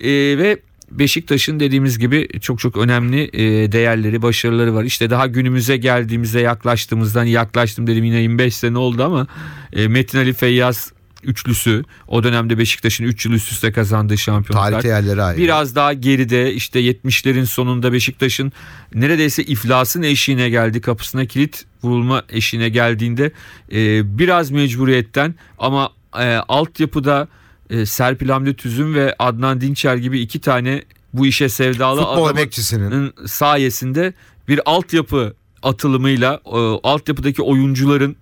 E, 0.00 0.10
ve 0.10 0.58
Beşiktaş'ın 0.90 1.60
dediğimiz 1.60 1.98
gibi 1.98 2.28
çok 2.40 2.58
çok 2.58 2.76
önemli 2.76 3.30
e, 3.32 3.72
değerleri, 3.72 4.22
başarıları 4.22 4.74
var. 4.74 4.84
İşte 4.84 5.10
daha 5.10 5.26
günümüze 5.26 5.76
geldiğimizde 5.76 6.40
yaklaştığımızdan 6.40 7.24
yaklaştım 7.24 7.86
dedim 7.86 8.04
yine 8.04 8.20
25 8.20 8.56
sene 8.56 8.78
oldu 8.78 9.04
ama 9.04 9.26
e, 9.72 9.88
Metin 9.88 10.18
Ali 10.18 10.32
Feyyaz 10.32 10.92
üçlüsü 11.22 11.84
o 12.08 12.22
dönemde 12.24 12.58
Beşiktaş'ın 12.58 13.04
3 13.04 13.26
yıl 13.26 13.32
üst 13.32 13.52
üste 13.52 13.72
kazandığı 13.72 14.18
şampiyonluklar. 14.18 14.70
Tarih 14.70 14.84
değerleri 14.84 15.22
ayrı. 15.22 15.38
Biraz 15.38 15.74
daha 15.74 15.92
geride 15.92 16.54
işte 16.54 16.80
70'lerin 16.80 17.46
sonunda 17.46 17.92
Beşiktaş'ın 17.92 18.52
neredeyse 18.94 19.42
iflasın 19.42 20.02
eşiğine 20.02 20.50
geldi. 20.50 20.80
Kapısına 20.80 21.26
kilit 21.26 21.64
vurulma 21.82 22.22
eşiğine 22.28 22.68
geldiğinde 22.68 23.32
e, 23.72 24.18
biraz 24.18 24.50
mecburiyetten 24.50 25.34
ama 25.58 25.90
e, 26.18 26.34
altyapıda 26.48 27.28
e, 27.70 27.86
Serpil 27.86 28.28
Hamdi 28.28 28.56
Tüzün 28.56 28.94
ve 28.94 29.14
Adnan 29.18 29.60
Dinçer 29.60 29.96
gibi 29.96 30.20
iki 30.20 30.40
tane 30.40 30.82
bu 31.12 31.26
işe 31.26 31.48
sevdalı 31.48 32.00
Futbol 32.00 32.30
emekçisinin. 32.30 33.12
sayesinde 33.26 34.12
bir 34.48 34.60
altyapı 34.66 35.34
atılımıyla 35.62 36.40
e, 36.46 36.58
altyapıdaki 36.82 37.42
oyuncuların 37.42 38.16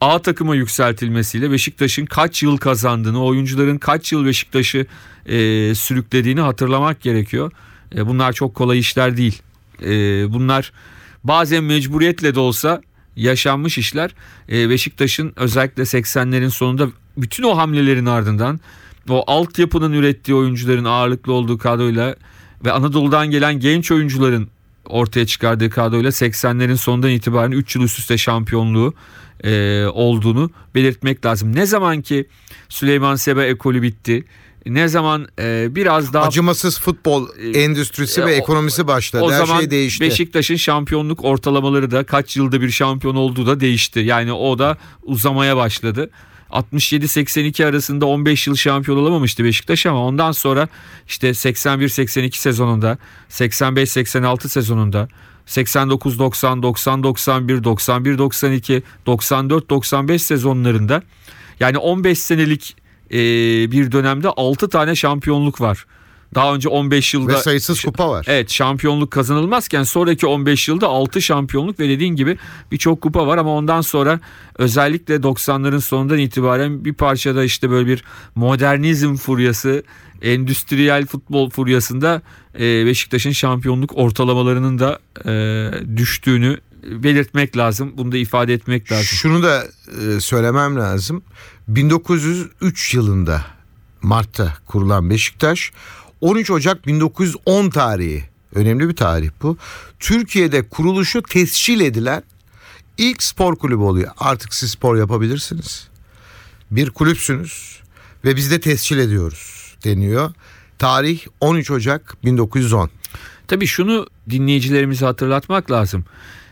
A 0.00 0.18
takıma 0.18 0.54
yükseltilmesiyle 0.54 1.50
Beşiktaş'ın 1.50 2.06
kaç 2.06 2.42
yıl 2.42 2.56
kazandığını, 2.56 3.24
oyuncuların 3.24 3.78
kaç 3.78 4.12
yıl 4.12 4.26
Beşiktaş'ı 4.26 4.86
e, 5.26 5.74
sürüklediğini 5.74 6.40
hatırlamak 6.40 7.00
gerekiyor. 7.00 7.52
E, 7.94 8.06
bunlar 8.06 8.32
çok 8.32 8.54
kolay 8.54 8.78
işler 8.78 9.16
değil. 9.16 9.42
E, 9.82 9.88
bunlar 10.32 10.72
bazen 11.24 11.64
mecburiyetle 11.64 12.34
de 12.34 12.40
olsa 12.40 12.82
yaşanmış 13.16 13.78
işler. 13.78 14.14
E, 14.52 14.70
Beşiktaş'ın 14.70 15.32
özellikle 15.36 15.82
80'lerin 15.82 16.50
sonunda 16.50 16.88
bütün 17.16 17.42
o 17.42 17.56
hamlelerin 17.56 18.06
ardından 18.06 18.60
o 19.08 19.24
altyapının 19.26 19.92
ürettiği 19.92 20.36
oyuncuların 20.36 20.84
ağırlıklı 20.84 21.32
olduğu 21.32 21.58
kadroyla 21.58 22.16
ve 22.64 22.72
Anadolu'dan 22.72 23.30
gelen 23.30 23.60
genç 23.60 23.90
oyuncuların 23.90 24.48
ortaya 24.86 25.26
çıkardığı 25.26 25.70
kadroyla 25.70 26.10
80'lerin 26.10 26.76
sonundan 26.76 27.10
itibaren 27.10 27.50
3 27.50 27.76
yıl 27.76 27.82
üst 27.82 27.98
üste 27.98 28.18
şampiyonluğu 28.18 28.94
e, 29.44 29.84
olduğunu 29.86 30.50
belirtmek 30.74 31.26
lazım. 31.26 31.56
Ne 31.56 31.66
zaman 31.66 32.02
ki 32.02 32.26
Süleyman 32.68 33.16
Seba 33.16 33.44
ekolü 33.44 33.82
bitti, 33.82 34.24
ne 34.66 34.88
zaman 34.88 35.28
e, 35.38 35.68
biraz 35.70 36.12
daha 36.12 36.26
Acımasız 36.26 36.80
futbol 36.80 37.28
endüstrisi 37.54 38.20
e, 38.20 38.26
ve 38.26 38.34
ekonomisi 38.34 38.86
başladı. 38.86 39.22
o 39.22 39.32
Her 39.32 39.38
zaman 39.38 39.58
şey 39.58 39.70
değişti. 39.70 40.00
Beşiktaş'ın 40.04 40.56
şampiyonluk 40.56 41.24
ortalamaları 41.24 41.90
da 41.90 42.04
kaç 42.04 42.36
yılda 42.36 42.60
bir 42.60 42.70
şampiyon 42.70 43.14
olduğu 43.14 43.46
da 43.46 43.60
değişti. 43.60 44.00
Yani 44.00 44.32
o 44.32 44.58
da 44.58 44.78
uzamaya 45.02 45.56
başladı. 45.56 46.10
67-82 46.50 47.66
arasında 47.66 48.06
15 48.06 48.46
yıl 48.46 48.54
şampiyon 48.54 48.98
olamamıştı 48.98 49.44
Beşiktaş 49.44 49.86
ama 49.86 50.04
ondan 50.04 50.32
sonra 50.32 50.68
işte 51.08 51.28
81-82 51.28 52.36
sezonunda, 52.36 52.98
85-86 53.30 54.48
sezonunda, 54.48 55.08
89-90, 55.46 56.62
90-91, 56.62 57.62
91-92, 57.62 58.82
94-95 59.06 60.18
sezonlarında 60.18 61.02
yani 61.60 61.78
15 61.78 62.18
senelik 62.18 62.76
bir 63.70 63.92
dönemde 63.92 64.28
6 64.28 64.68
tane 64.68 64.94
şampiyonluk 64.94 65.60
var. 65.60 65.86
Daha 66.34 66.54
önce 66.54 66.68
15 66.68 67.14
yılda 67.14 67.32
Ve 67.32 67.36
sayısız 67.36 67.80
kupa 67.80 68.10
var. 68.10 68.26
Evet 68.28 68.50
şampiyonluk 68.50 69.10
kazanılmazken 69.10 69.82
sonraki 69.82 70.26
15 70.26 70.68
yılda 70.68 70.86
6 70.86 71.22
şampiyonluk 71.22 71.80
ve 71.80 71.88
dediğin 71.88 72.16
gibi 72.16 72.38
birçok 72.72 73.00
kupa 73.00 73.26
var 73.26 73.38
ama 73.38 73.50
ondan 73.50 73.80
sonra 73.80 74.20
özellikle 74.58 75.16
90'ların 75.16 75.80
sonundan 75.80 76.18
itibaren 76.18 76.84
bir 76.84 76.94
parçada 76.94 77.44
işte 77.44 77.70
böyle 77.70 77.88
bir 77.88 78.04
modernizm 78.34 79.14
furyası, 79.14 79.82
endüstriyel 80.22 81.06
futbol 81.06 81.50
furyasında 81.50 82.22
e, 82.54 82.86
Beşiktaş'ın 82.86 83.30
şampiyonluk 83.30 83.98
ortalamalarının 83.98 84.78
da 84.78 84.98
e, 85.24 85.96
düştüğünü 85.96 86.58
belirtmek 86.84 87.56
lazım. 87.56 87.92
Bunu 87.96 88.12
da 88.12 88.16
ifade 88.16 88.54
etmek 88.54 88.92
lazım. 88.92 89.04
Şunu 89.04 89.42
da 89.42 89.64
e, 90.00 90.20
söylemem 90.20 90.76
lazım. 90.76 91.22
1903 91.68 92.94
yılında 92.94 93.44
Mart'ta 94.02 94.54
kurulan 94.66 95.10
Beşiktaş 95.10 95.72
13 96.24 96.50
Ocak 96.50 96.86
1910 96.86 97.70
tarihi 97.70 98.24
önemli 98.54 98.88
bir 98.88 98.96
tarih 98.96 99.30
bu. 99.42 99.56
Türkiye'de 100.00 100.68
kuruluşu 100.68 101.22
tescil 101.22 101.80
edilen 101.80 102.22
ilk 102.98 103.22
spor 103.22 103.56
kulübü 103.56 103.82
oluyor. 103.82 104.10
Artık 104.18 104.54
siz 104.54 104.70
spor 104.70 104.96
yapabilirsiniz. 104.96 105.88
Bir 106.70 106.90
kulüpsünüz 106.90 107.80
ve 108.24 108.36
biz 108.36 108.50
de 108.50 108.60
tescil 108.60 108.98
ediyoruz 108.98 109.76
deniyor. 109.84 110.32
Tarih 110.78 111.20
13 111.40 111.70
Ocak 111.70 112.16
1910. 112.24 112.90
Tabii 113.46 113.66
şunu 113.66 114.06
dinleyicilerimize 114.30 115.06
hatırlatmak 115.06 115.70
lazım. 115.70 116.04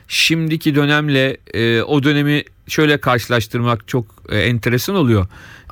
Şimdiki 0.09 0.75
dönemle 0.75 1.37
e, 1.55 1.83
o 1.83 2.03
dönemi 2.03 2.45
şöyle 2.69 2.99
karşılaştırmak 2.99 3.89
çok 3.89 4.07
e, 4.29 4.39
enteresan 4.39 4.97
oluyor. 4.97 5.27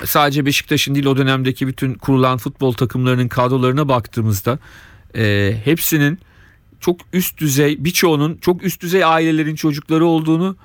Sadece 0.05 0.47
Beşiktaş'ın 0.47 0.95
değil 0.95 1.07
o 1.07 1.17
dönemdeki 1.17 1.67
bütün 1.67 1.95
kurulan 1.95 2.39
futbol 2.39 2.73
takımlarının 2.73 3.29
kadrolarına 3.29 3.89
baktığımızda 3.89 4.59
e, 5.17 5.55
hepsinin 5.65 6.19
çok 6.81 7.01
üst 7.13 7.39
düzey 7.39 7.85
birçoğunun 7.85 8.37
çok 8.37 8.63
üst 8.63 8.83
düzey 8.83 9.05
ailelerin 9.05 9.55
çocukları 9.55 10.05
olduğunu 10.07 10.57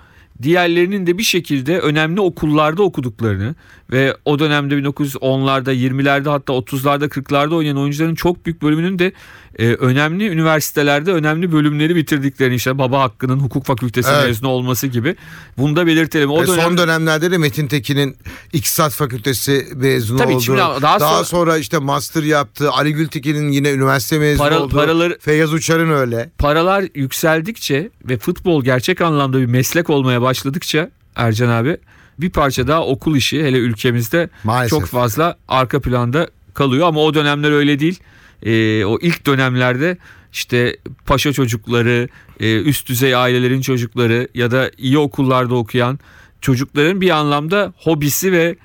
diğerlerinin 0.41 1.08
de 1.08 1.17
bir 1.17 1.24
şekilde 1.24 1.79
önemli 1.79 2.22
okullarda 2.22 2.84
okuduklarını 2.84 3.55
ve 3.91 4.17
o 4.25 4.39
dönemde 4.39 4.75
1910'larda 4.75 5.74
20'lerde 5.74 6.29
hatta 6.29 6.53
30'larda 6.53 7.08
40'larda 7.08 7.55
oynayan 7.55 7.77
oyuncuların 7.77 8.15
çok 8.15 8.46
büyük 8.46 8.62
bölümünün 8.62 9.00
de 9.00 9.12
e, 9.60 9.68
önemli 9.68 10.28
üniversitelerde 10.28 11.12
önemli 11.12 11.52
bölümleri 11.52 11.96
bitirdiklerini 11.96 12.56
işte 12.56 12.78
Baba 12.78 13.02
Hakkı'nın 13.02 13.40
hukuk 13.40 13.66
fakültesi 13.66 14.10
Evet. 14.14 14.28
mezunu 14.28 14.50
olması 14.50 14.88
gibi 14.88 15.16
bunu 15.58 15.76
da 15.76 15.88
belirtelim. 15.88 16.32
O 16.32 16.42
Ve 16.42 16.48
dönem 16.48 16.62
son 16.64 16.78
dönemlerde 16.78 17.32
de 17.32 17.38
Metin 17.38 17.68
Tekin'in 17.68 18.16
İktisat 18.54 18.92
Fakültesi 18.94 19.68
mezunu 19.76 20.18
Tabii 20.18 20.34
oldu. 20.34 20.42
şimdi 20.44 20.58
daha, 20.58 20.82
daha 20.82 21.00
sonra- 21.00 21.24
sonra... 21.24 21.58
işte 21.58 21.78
master 21.78 22.24
yaptı. 22.24 22.72
Ali 22.72 22.94
Gültekin'in 22.94 23.52
yine 23.52 23.72
üniversite 23.72 24.20
mezunu 24.20 24.48
Para- 24.48 24.60
oldu. 24.60 24.76
paraları- 24.76 25.18
Feyyaz 25.20 25.54
Uçar'ın 25.54 25.90
öyle. 25.90 26.30
paralar 26.38 26.84
yükseldikçe 26.96 27.90
ve 28.10 28.18
futbol 28.18 28.64
gerçek 28.64 29.02
anlamda 29.02 29.40
bir 29.42 29.46
meslek 29.46 29.90
olmaya 29.90 30.22
başladıkça 30.22 30.90
Ercan 31.16 31.50
abi 31.50 31.78
bir 32.20 32.30
parça 32.30 32.68
daha 32.68 32.86
okul 32.86 33.16
işi 33.16 33.44
hele 33.44 33.58
ülkemizde 33.58 34.30
Maalesef. 34.44 34.70
çok 34.80 34.86
fazla 34.86 35.38
arka 35.48 35.80
planda 35.80 36.28
kalıyor 36.54 36.88
ama 36.88 37.00
o 37.02 37.14
dönemler 37.14 37.52
öyle 37.52 37.80
değil. 37.80 38.00
E, 38.44 38.86
o 38.86 39.00
ilk 39.01 39.25
dönemlerde 39.25 39.98
işte 40.34 40.77
paşa 41.06 41.34
çocukları, 41.34 42.10
e, 42.39 42.62
üst 42.62 42.89
düzey 42.89 43.15
ailelerin 43.15 43.62
çocukları 43.62 44.27
ya 44.34 44.51
da 44.51 44.72
iyi 44.77 44.98
okullarda 44.98 45.56
okuyan 45.56 46.00
çocukların 46.42 47.01
bir 47.01 47.10
anlamda 47.10 47.74
hobisi 47.77 48.32
ve 48.32 48.56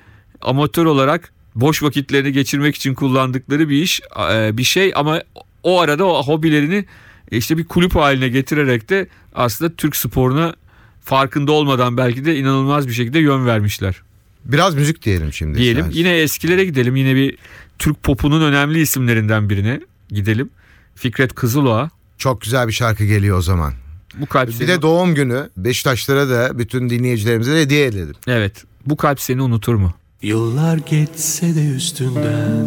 amatör 0.41 0.85
olarak 0.85 1.33
boş 1.55 1.83
vakitlerini 1.83 2.31
geçirmek 2.31 2.75
için 2.75 2.93
kullandıkları 2.93 3.69
bir 3.69 3.81
iş, 3.81 4.01
e, 4.33 4.57
bir 4.57 4.63
şey 4.63 4.91
ama 4.95 5.21
o 5.63 5.79
arada 5.79 6.05
o 6.05 6.23
hobilerini 6.23 6.85
işte 7.31 7.57
bir 7.57 7.65
kulüp 7.65 7.95
haline 7.95 8.29
getirerek 8.29 8.89
de 8.89 9.07
aslında 9.35 9.75
Türk 9.75 9.95
sporuna 9.95 10.55
farkında 11.01 11.51
olmadan 11.51 11.97
belki 11.97 12.25
de 12.25 12.37
inanılmaz 12.37 12.87
bir 12.87 12.93
şekilde 12.93 13.19
yön 13.19 13.45
vermişler. 13.45 14.01
Biraz 14.45 14.75
müzik 14.75 15.05
diyelim 15.05 15.33
şimdi. 15.33 15.57
Diyelim 15.57 15.79
istersen. 15.79 15.99
yine 15.99 16.17
eskilere 16.17 16.65
gidelim. 16.65 16.95
Yine 16.95 17.15
bir 17.15 17.37
Türk 17.81 18.03
popunun 18.03 18.41
önemli 18.41 18.79
isimlerinden 18.81 19.49
birine 19.49 19.81
gidelim. 20.09 20.49
Fikret 20.95 21.33
Kızıloğa. 21.35 21.89
Çok 22.17 22.41
güzel 22.41 22.67
bir 22.67 22.73
şarkı 22.73 23.05
geliyor 23.05 23.37
o 23.37 23.41
zaman. 23.41 23.73
Bu 24.19 24.25
kalp 24.25 24.47
Bir 24.47 24.53
seni... 24.53 24.67
de 24.67 24.81
doğum 24.81 25.15
günü 25.15 25.49
Beşiktaşlara 25.57 26.29
da 26.29 26.59
bütün 26.59 26.89
dinleyicilerimize 26.89 27.55
de 27.55 27.61
hediye 27.61 27.85
edelim. 27.85 28.15
Evet. 28.27 28.63
Bu 28.85 28.97
kalp 28.97 29.19
seni 29.21 29.41
unutur 29.41 29.75
mu? 29.75 29.93
Yıllar 30.21 30.77
geçse 30.77 31.55
de 31.55 31.67
üstünden 31.67 32.65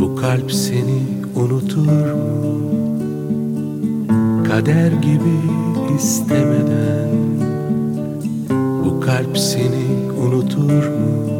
Bu 0.00 0.16
kalp 0.16 0.52
seni 0.52 1.02
unutur 1.34 2.12
mu? 2.12 2.70
Kader 4.48 4.92
gibi 4.92 5.40
istemeden 5.98 7.10
Bu 8.84 9.00
kalp 9.00 9.38
seni 9.38 10.10
unutur 10.18 10.88
mu? 10.88 11.39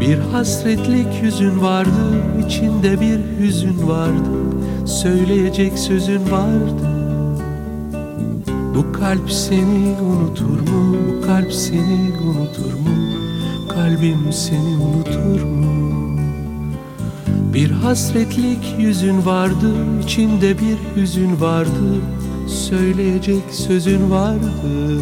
Bir 0.00 0.18
hasretlik 0.18 1.22
yüzün 1.22 1.62
vardı 1.62 2.22
içinde 2.46 3.00
bir 3.00 3.18
hüzün 3.40 3.88
vardı 3.88 4.30
Söyleyecek 4.86 5.78
sözün 5.78 6.30
vardı 6.30 6.98
bu 8.78 8.92
kalp 8.92 9.30
seni 9.32 9.96
unutur 10.00 10.60
mu? 10.70 10.96
Bu 11.08 11.26
kalp 11.26 11.52
seni 11.52 12.12
unutur 12.24 12.72
mu? 12.72 13.18
Kalbim 13.68 14.32
seni 14.32 14.76
unutur 14.76 15.42
mu? 15.42 16.18
Bir 17.54 17.70
hasretlik 17.70 18.74
yüzün 18.78 19.26
vardı, 19.26 19.74
içinde 20.04 20.54
bir 20.58 20.76
hüzün 20.96 21.40
vardı. 21.40 22.00
Söyleyecek 22.46 23.42
sözün 23.50 24.10
vardı. 24.10 25.00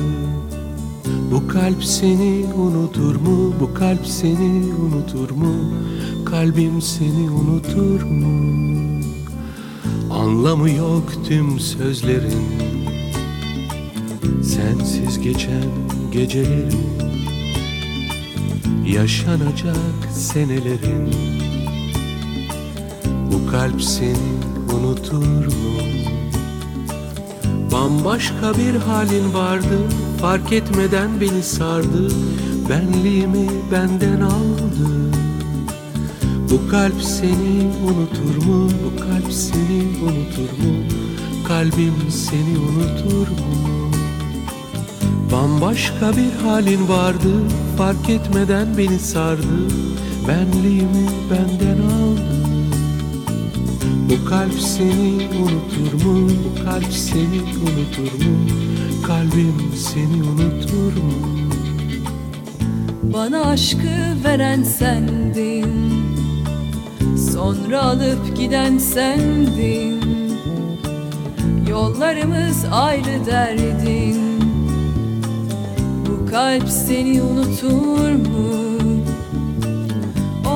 Bu 1.32 1.48
kalp 1.48 1.84
seni 1.84 2.46
unutur 2.54 3.16
mu? 3.16 3.54
Bu 3.60 3.74
kalp 3.74 4.06
seni 4.06 4.74
unutur 4.74 5.30
mu? 5.30 5.54
Kalbim 6.24 6.82
seni 6.82 7.30
unutur 7.30 8.02
mu? 8.02 8.56
Anlamı 10.10 10.70
yok 10.70 11.12
tüm 11.28 11.60
sözlerin 11.60 12.46
Sensiz 14.42 15.20
geçen 15.20 15.64
gecelerin 16.12 16.86
Yaşanacak 18.86 20.12
senelerin 20.12 21.14
Bu 23.32 23.50
kalp 23.50 23.82
seni 23.82 24.36
unutur 24.78 25.46
mu? 25.46 25.52
Bambaşka 27.72 28.52
bir 28.58 28.76
halin 28.76 29.34
vardı 29.34 29.78
Fark 30.20 30.52
etmeden 30.52 31.20
beni 31.20 31.42
sardı 31.42 32.08
Benliğimi 32.70 33.48
benden 33.72 34.20
aldı 34.20 35.10
Bu 36.50 36.70
kalp 36.70 37.02
seni 37.02 37.70
unutur 37.84 38.46
mu? 38.46 38.68
Bu 38.84 39.00
kalp 39.00 39.32
seni 39.32 39.82
unutur 40.02 40.64
mu? 40.64 40.84
Kalbim 41.48 41.94
seni 42.10 42.58
unutur 42.58 43.28
mu? 43.28 43.90
Bambaşka 45.32 46.12
bir 46.16 46.46
halin 46.46 46.88
vardı 46.88 47.32
Fark 47.78 48.10
etmeden 48.10 48.78
beni 48.78 48.98
sardı 48.98 49.68
Benliğimi 50.28 51.08
benden 51.30 51.82
aldı 51.82 52.36
Bu 54.10 54.28
kalp 54.28 54.60
seni 54.60 55.28
unutur 55.42 56.04
mu? 56.04 56.28
Bu 56.28 56.64
kalp 56.64 56.92
seni 56.92 57.42
unutur 57.42 58.24
mu? 58.24 58.36
Kalbim 59.06 59.72
seni 59.76 60.22
unutur 60.22 60.92
mu? 61.02 61.12
Bana 63.02 63.44
aşkı 63.44 64.24
veren 64.24 64.62
sendin. 64.62 65.92
Sonra 67.32 67.82
alıp 67.82 68.36
giden 68.36 68.78
sendin. 68.78 70.00
Yollarımız 71.68 72.64
ayrı 72.72 73.26
derdin. 73.26 74.40
Bu 76.06 76.30
kalp 76.30 76.68
seni 76.68 77.22
unutur 77.22 78.10
mu? 78.10 78.66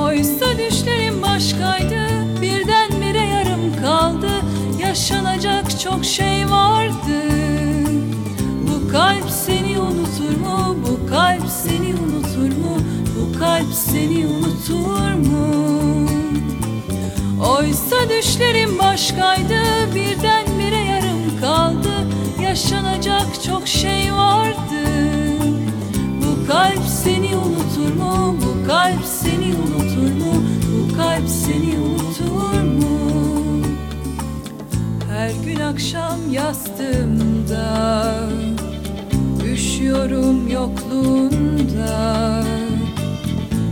Oysa 0.03 0.45
düşlerim 0.57 1.21
başkaydı 1.21 2.01
Birdenbire 2.41 3.25
yarım 3.25 3.81
kaldı. 3.81 4.31
Yaşanacak 4.79 5.79
çok 5.79 6.05
şey 6.05 6.49
vardı 6.49 7.40
Bu 8.91 8.97
kalp 8.97 9.29
seni 9.29 9.79
unutur 9.79 10.37
mu? 10.37 10.75
Bu 10.83 11.09
kalp 11.09 11.47
seni 11.49 11.93
unutur 11.95 12.57
mu? 12.57 12.77
Bu 13.15 13.39
kalp 13.39 13.73
seni 13.73 14.27
unutur 14.27 15.13
mu? 15.29 16.07
Oysa 17.49 17.95
düşlerim 18.09 18.79
başkaydı 18.79 19.59
Birdenbire 19.95 20.77
yarım 20.77 21.39
kaldı 21.41 21.91
Yaşanacak 22.41 23.43
çok 23.45 23.67
şey 23.67 24.13
vardı 24.13 24.83
Bu 26.21 26.47
kalp 26.47 26.83
seni 27.03 27.35
unutur 27.35 27.95
mu? 27.95 28.35
Bu 28.41 28.67
kalp 28.67 29.05
seni 29.05 29.55
unutur 29.55 30.25
mu? 30.25 30.43
Bu 30.71 30.97
kalp 30.97 31.29
seni 31.29 31.75
unutur 31.79 32.61
mu? 32.61 33.65
Her 35.11 35.31
gün 35.45 35.59
akşam 35.59 36.19
yastığımda 36.31 38.30
Üşüyorum 39.91 40.47
yokluğunda 40.47 42.43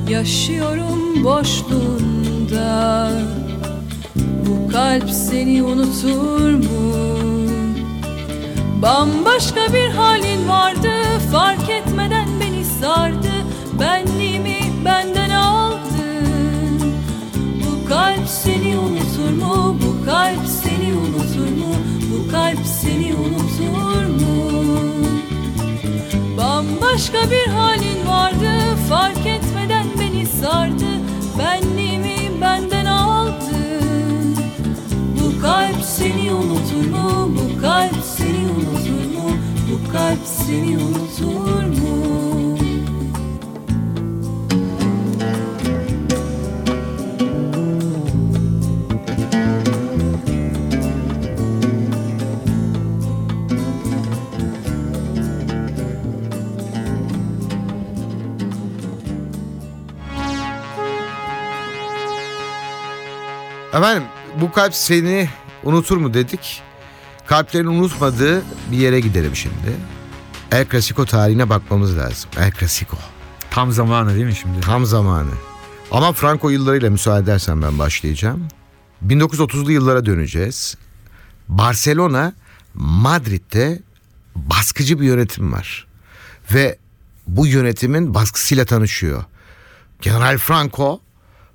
Yaşıyorum 0.09 1.23
boşluğunda 1.23 3.11
Bu 4.45 4.71
kalp 4.71 5.09
seni 5.09 5.63
unutur 5.63 6.51
mu? 6.51 6.93
Bambaşka 8.81 9.73
bir 9.73 9.89
halin 9.89 10.49
vardı 10.49 10.91
Fark 11.31 11.69
etmeden 11.69 12.27
beni 12.41 12.65
sardı 12.65 13.31
Benliğimi 13.79 14.59
benden 14.85 15.29
aldı 15.29 16.23
Bu 17.65 17.89
kalp 17.89 18.27
seni 18.27 18.77
unutur 18.77 19.45
mu? 19.45 19.77
Bu 19.85 20.05
kalp 20.05 20.47
seni 20.47 20.93
unutur 20.93 21.57
mu? 21.57 21.78
Bambaşka 26.59 27.31
bir 27.31 27.51
halin 27.51 28.07
vardı 28.07 28.77
Fark 28.89 29.25
etmeden 29.25 29.85
beni 29.99 30.25
sardı 30.25 30.85
Benliğimi 31.39 32.41
benden 32.41 32.85
aldı 32.85 33.81
Bu 35.19 35.41
kalp 35.41 35.83
seni 35.83 36.33
unutur 36.33 36.91
mu? 36.91 37.31
Bu 37.35 37.61
kalp 37.61 38.03
seni 38.17 38.51
unutur 38.51 39.15
mu? 39.15 39.31
Bu 39.71 39.91
kalp 39.91 40.19
seni 40.25 40.77
unutur 40.77 41.38
mu? 41.38 41.38
Efendim 63.73 64.03
bu 64.41 64.51
kalp 64.51 64.75
seni 64.75 65.29
unutur 65.63 65.97
mu 65.97 66.13
dedik. 66.13 66.61
Kalplerin 67.25 67.65
unutmadığı 67.65 68.43
bir 68.71 68.77
yere 68.77 68.99
gidelim 68.99 69.35
şimdi. 69.35 69.77
El 70.51 70.67
Clasico 70.71 71.05
tarihine 71.05 71.49
bakmamız 71.49 71.97
lazım. 71.97 72.29
El 72.37 72.51
Clasico. 72.59 72.97
Tam 73.51 73.71
zamanı 73.71 74.15
değil 74.15 74.25
mi 74.25 74.35
şimdi? 74.35 74.59
Tam 74.61 74.85
zamanı. 74.85 75.31
Ama 75.91 76.13
Franco 76.13 76.49
yıllarıyla 76.49 76.89
müsaade 76.89 77.23
edersen 77.23 77.61
ben 77.61 77.79
başlayacağım. 77.79 78.47
1930'lu 79.07 79.71
yıllara 79.71 80.05
döneceğiz. 80.05 80.77
Barcelona, 81.47 82.33
Madrid'de 82.73 83.81
baskıcı 84.35 84.99
bir 84.99 85.05
yönetim 85.05 85.53
var. 85.53 85.87
Ve 86.53 86.77
bu 87.27 87.47
yönetimin 87.47 88.13
baskısıyla 88.13 88.65
tanışıyor. 88.65 89.23
General 90.01 90.37
Franco 90.37 91.01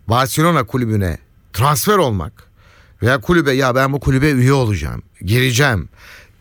Barcelona 0.09 0.65
kulübüne 0.65 1.19
transfer 1.55 1.97
olmak 1.97 2.33
veya 3.03 3.21
kulübe 3.21 3.53
ya 3.53 3.75
ben 3.75 3.93
bu 3.93 4.01
kulübe 4.01 4.31
üye 4.31 4.53
olacağım, 4.53 5.03
gireceğim 5.21 5.89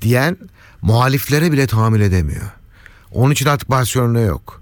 diyen 0.02 0.38
muhaliflere 0.82 1.52
bile 1.52 1.67
tahammül 1.67 2.02
edemiyor. 2.02 2.52
Onun 3.12 3.32
için 3.32 3.45
artık 3.45 3.69
Barcelona 3.69 4.19
yok. 4.19 4.62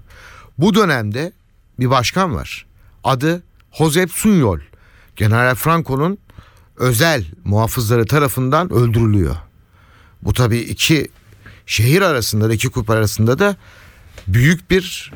Bu 0.58 0.74
dönemde 0.74 1.32
bir 1.80 1.90
başkan 1.90 2.34
var. 2.34 2.66
Adı 3.04 3.42
Josep 3.78 4.10
Sunyol. 4.10 4.58
General 5.16 5.54
Franco'nun 5.54 6.18
özel 6.76 7.24
muhafızları 7.44 8.06
tarafından 8.06 8.72
öldürülüyor. 8.72 9.36
Bu 10.22 10.32
tabii 10.32 10.58
iki 10.58 11.08
şehir 11.66 12.02
arasında 12.02 12.48
da 12.48 12.54
iki 12.54 12.68
kulüp 12.68 12.90
arasında 12.90 13.38
da 13.38 13.56
büyük 14.28 14.70
bir 14.70 15.12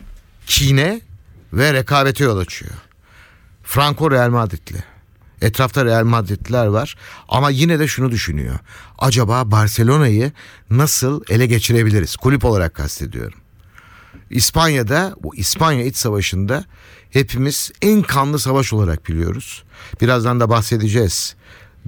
kine 0.46 1.00
ve 1.52 1.72
rekabete 1.72 2.24
yol 2.24 2.38
açıyor. 2.38 2.72
Franco 3.62 4.10
Real 4.10 4.30
Madrid'li. 4.30 4.95
Etrafta 5.42 5.84
Real 5.84 6.04
Madrid'liler 6.04 6.66
var 6.66 6.96
ama 7.28 7.50
yine 7.50 7.78
de 7.78 7.88
şunu 7.88 8.10
düşünüyor. 8.10 8.58
Acaba 8.98 9.50
Barcelona'yı 9.50 10.32
nasıl 10.70 11.22
ele 11.28 11.46
geçirebiliriz? 11.46 12.16
Kulüp 12.16 12.44
olarak 12.44 12.74
kastediyorum. 12.74 13.38
İspanya'da 14.30 15.14
bu 15.22 15.36
İspanya 15.36 15.84
iç 15.84 15.96
savaşında 15.96 16.64
hepimiz 17.10 17.70
en 17.82 18.02
kanlı 18.02 18.38
savaş 18.38 18.72
olarak 18.72 19.08
biliyoruz. 19.08 19.64
Birazdan 20.00 20.40
da 20.40 20.50
bahsedeceğiz. 20.50 21.36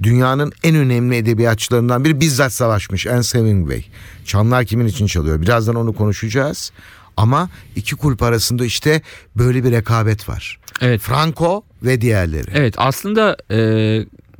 Dünyanın 0.03 0.53
en 0.63 0.75
önemli 0.75 1.15
edebiyatçılarından 1.15 2.03
biri 2.03 2.19
bizzat 2.19 2.53
savaşmış 2.53 3.05
Ernest 3.05 3.35
Hemingway. 3.35 3.85
Çanlar 4.25 4.65
kimin 4.65 4.85
için 4.85 5.07
çalıyor? 5.07 5.41
Birazdan 5.41 5.75
onu 5.75 5.93
konuşacağız. 5.93 6.71
Ama 7.17 7.49
iki 7.75 7.95
kulüp 7.95 8.23
arasında 8.23 8.65
işte 8.65 9.01
böyle 9.35 9.63
bir 9.63 9.71
rekabet 9.71 10.29
var. 10.29 10.59
Evet. 10.81 11.01
Franco 11.01 11.63
ve 11.83 12.01
diğerleri. 12.01 12.51
Evet 12.53 12.73
aslında 12.77 13.37
e, 13.51 13.59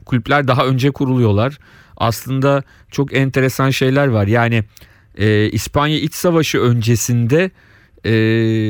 kulüpler 0.05 0.47
daha 0.47 0.65
önce 0.65 0.91
kuruluyorlar. 0.91 1.57
Aslında 1.97 2.63
çok 2.91 3.13
enteresan 3.13 3.69
şeyler 3.69 4.07
var. 4.07 4.27
Yani 4.27 4.63
e, 5.17 5.49
İspanya 5.49 5.99
İç 5.99 6.13
Savaşı 6.13 6.59
öncesinde 6.59 7.51
e, 8.05 8.11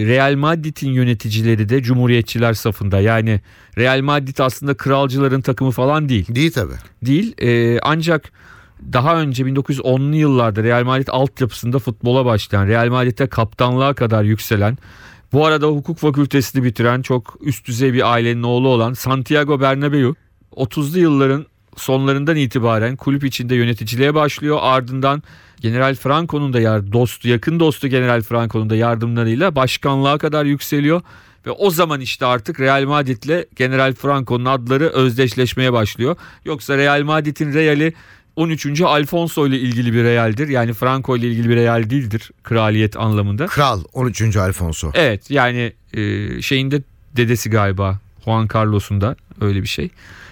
Real 0.08 0.36
Madrid'in 0.36 0.89
yöneticileri 0.89 1.69
de 1.69 1.82
Cumhuriyetçiler 1.82 2.53
safında. 2.53 2.99
Yani 2.99 3.41
Real 3.77 4.01
Madrid 4.01 4.38
aslında 4.38 4.73
kralcıların 4.73 5.41
takımı 5.41 5.71
falan 5.71 6.10
değil. 6.10 6.36
Değil 6.36 6.51
tabi. 6.51 6.73
Değil 7.05 7.34
e, 7.41 7.79
ancak 7.79 8.32
daha 8.93 9.21
önce 9.21 9.43
1910'lu 9.43 10.15
yıllarda 10.15 10.63
Real 10.63 10.84
Madrid 10.84 11.08
altyapısında 11.08 11.79
futbola 11.79 12.25
başlayan, 12.25 12.67
Real 12.67 12.89
Madrid'de 12.89 13.27
kaptanlığa 13.27 13.93
kadar 13.93 14.23
yükselen, 14.23 14.77
bu 15.34 15.46
arada 15.46 15.68
hukuk 15.68 15.98
fakültesini 15.98 16.63
bitiren 16.63 17.02
çok 17.02 17.38
üst 17.42 17.68
düzey 17.68 17.94
bir 17.94 18.13
ailenin 18.13 18.44
oğlu 18.44 18.68
olan 18.68 18.94
Santiago 18.94 19.62
Bernabeu 19.62 20.15
30'lu 20.56 21.00
yılların 21.00 21.46
sonlarından 21.76 22.36
itibaren 22.36 22.96
kulüp 22.96 23.24
içinde 23.24 23.56
yöneticiliğe 23.56 24.15
başlıyor. 24.15 24.58
Ardından 24.62 25.24
General 25.60 25.96
Franco'nun 25.96 26.54
da 26.54 26.60
yar 26.60 26.92
dostu, 26.92 27.28
yakın 27.28 27.60
dostu 27.60 27.88
General 27.88 28.22
Franco'nun 28.22 28.70
da 28.70 28.76
yardımlarıyla 28.76 29.56
başkanlığa 29.56 30.18
kadar 30.18 30.46
yükseliyor. 30.46 31.02
Ve 31.46 31.52
o 31.52 31.70
zaman 31.70 32.02
işte 32.02 32.26
artık 32.26 32.60
Real 32.60 32.84
Madrid'le 32.84 33.46
General 33.56 33.94
Franco'nun 33.94 34.46
adları 34.46 34.88
özdeşleşmeye 34.88 35.74
başlıyor. 35.74 36.15
Yoksa 36.46 36.78
Real 36.78 37.04
Madrid'in 37.04 37.54
Real'i 37.54 37.94
13. 38.39 38.82
Alfonso 38.82 39.47
ile 39.47 39.60
ilgili 39.60 39.93
bir 39.93 40.04
Real'dir. 40.04 40.47
Yani 40.47 40.73
Franco 40.73 41.17
ile 41.17 41.28
ilgili 41.28 41.49
bir 41.49 41.56
Real 41.56 41.89
değildir 41.89 42.32
kraliyet 42.43 42.97
anlamında. 42.97 43.47
Kral 43.47 43.84
13. 43.93 44.38
Alfonso. 44.38 44.91
Evet 44.93 45.32
yani 45.32 45.73
e, 45.93 46.41
şeyinde 46.41 46.82
dedesi 47.15 47.49
galiba 47.49 47.99
Juan 48.25 48.47
Carlos'un 48.54 49.02
da 49.02 49.15
öyle 49.41 49.62
bir 49.62 49.67
şey. 49.67 49.89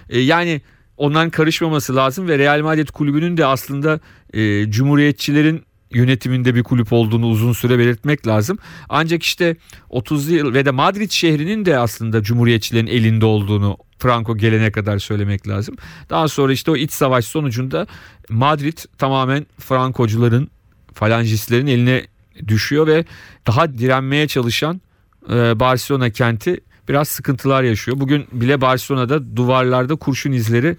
E, 0.09 0.19
yani 0.19 0.61
onların 0.97 1.29
karışmaması 1.29 1.95
lazım 1.95 2.27
ve 2.27 2.37
Real 2.37 2.61
Madrid 2.61 2.87
kulübünün 2.87 3.37
de 3.37 3.45
aslında 3.45 3.99
e, 4.33 4.71
cumhuriyetçilerin 4.71 5.63
yönetiminde 5.91 6.55
bir 6.55 6.63
kulüp 6.63 6.93
olduğunu 6.93 7.27
uzun 7.27 7.53
süre 7.53 7.79
belirtmek 7.79 8.27
lazım. 8.27 8.57
Ancak 8.89 9.23
işte 9.23 9.55
30'lu 9.89 10.33
yıl 10.33 10.53
ve 10.53 10.65
de 10.65 10.71
Madrid 10.71 11.11
şehrinin 11.11 11.65
de 11.65 11.77
aslında 11.77 12.23
cumhuriyetçilerin 12.23 12.87
elinde 12.87 13.25
olduğunu 13.25 13.77
Franco 13.99 14.37
gelene 14.37 14.71
kadar 14.71 14.99
söylemek 14.99 15.47
lazım. 15.47 15.75
Daha 16.09 16.27
sonra 16.27 16.53
işte 16.53 16.71
o 16.71 16.75
iç 16.75 16.91
savaş 16.91 17.25
sonucunda 17.25 17.87
Madrid 18.29 18.77
tamamen 18.97 19.45
Frankocuların, 19.59 20.49
falancistlerin 20.93 21.67
eline 21.67 22.05
düşüyor 22.47 22.87
ve 22.87 23.05
daha 23.47 23.73
direnmeye 23.77 24.27
çalışan 24.27 24.81
e, 25.29 25.59
Barcelona 25.59 26.09
kenti 26.09 26.59
biraz 26.89 27.07
sıkıntılar 27.07 27.63
yaşıyor. 27.63 27.99
Bugün 27.99 28.27
bile 28.31 28.61
Barcelona'da 28.61 29.35
duvarlarda 29.35 29.95
kurşun 29.95 30.31
izleri 30.31 30.77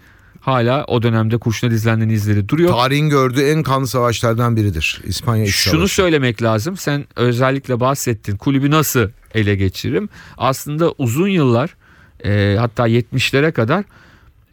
hala 0.48 0.84
o 0.84 1.02
dönemde 1.02 1.38
kurşuna 1.38 1.70
dizilenlerin 1.70 2.08
izleri 2.08 2.48
duruyor. 2.48 2.70
Tarihin 2.72 3.08
gördüğü 3.08 3.42
en 3.42 3.62
kanlı 3.62 3.86
savaşlardan 3.86 4.56
biridir. 4.56 5.00
İspanya 5.04 5.44
İç 5.44 5.54
Şunu 5.54 5.74
Savaşı. 5.74 5.94
söylemek 5.94 6.42
lazım. 6.42 6.76
Sen 6.76 7.04
özellikle 7.16 7.80
bahsettin. 7.80 8.36
Kulübü 8.36 8.70
nasıl 8.70 9.08
ele 9.34 9.56
geçiririm? 9.56 10.08
Aslında 10.38 10.92
uzun 10.98 11.28
yıllar 11.28 11.76
e, 12.24 12.56
hatta 12.58 12.88
70'lere 12.88 13.52
kadar 13.52 13.84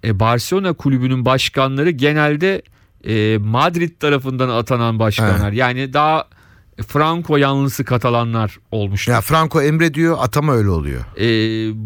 e, 0.03 0.19
Barcelona 0.19 0.73
kulübünün 0.73 1.25
başkanları 1.25 1.89
genelde 1.89 2.61
e, 3.07 3.37
Madrid 3.37 3.91
tarafından 3.99 4.49
atanan 4.49 4.99
başkanlar. 4.99 5.51
Yani 5.51 5.93
daha 5.93 6.27
Franco 6.83 7.37
yanlısı 7.37 7.83
Katalanlar 7.85 8.57
olmuştu. 8.71 9.11
Ya 9.11 9.21
Franco 9.21 9.61
emrediyor 9.61 10.17
atama 10.19 10.53
öyle 10.53 10.69
oluyor. 10.69 11.01
E, 11.19 11.27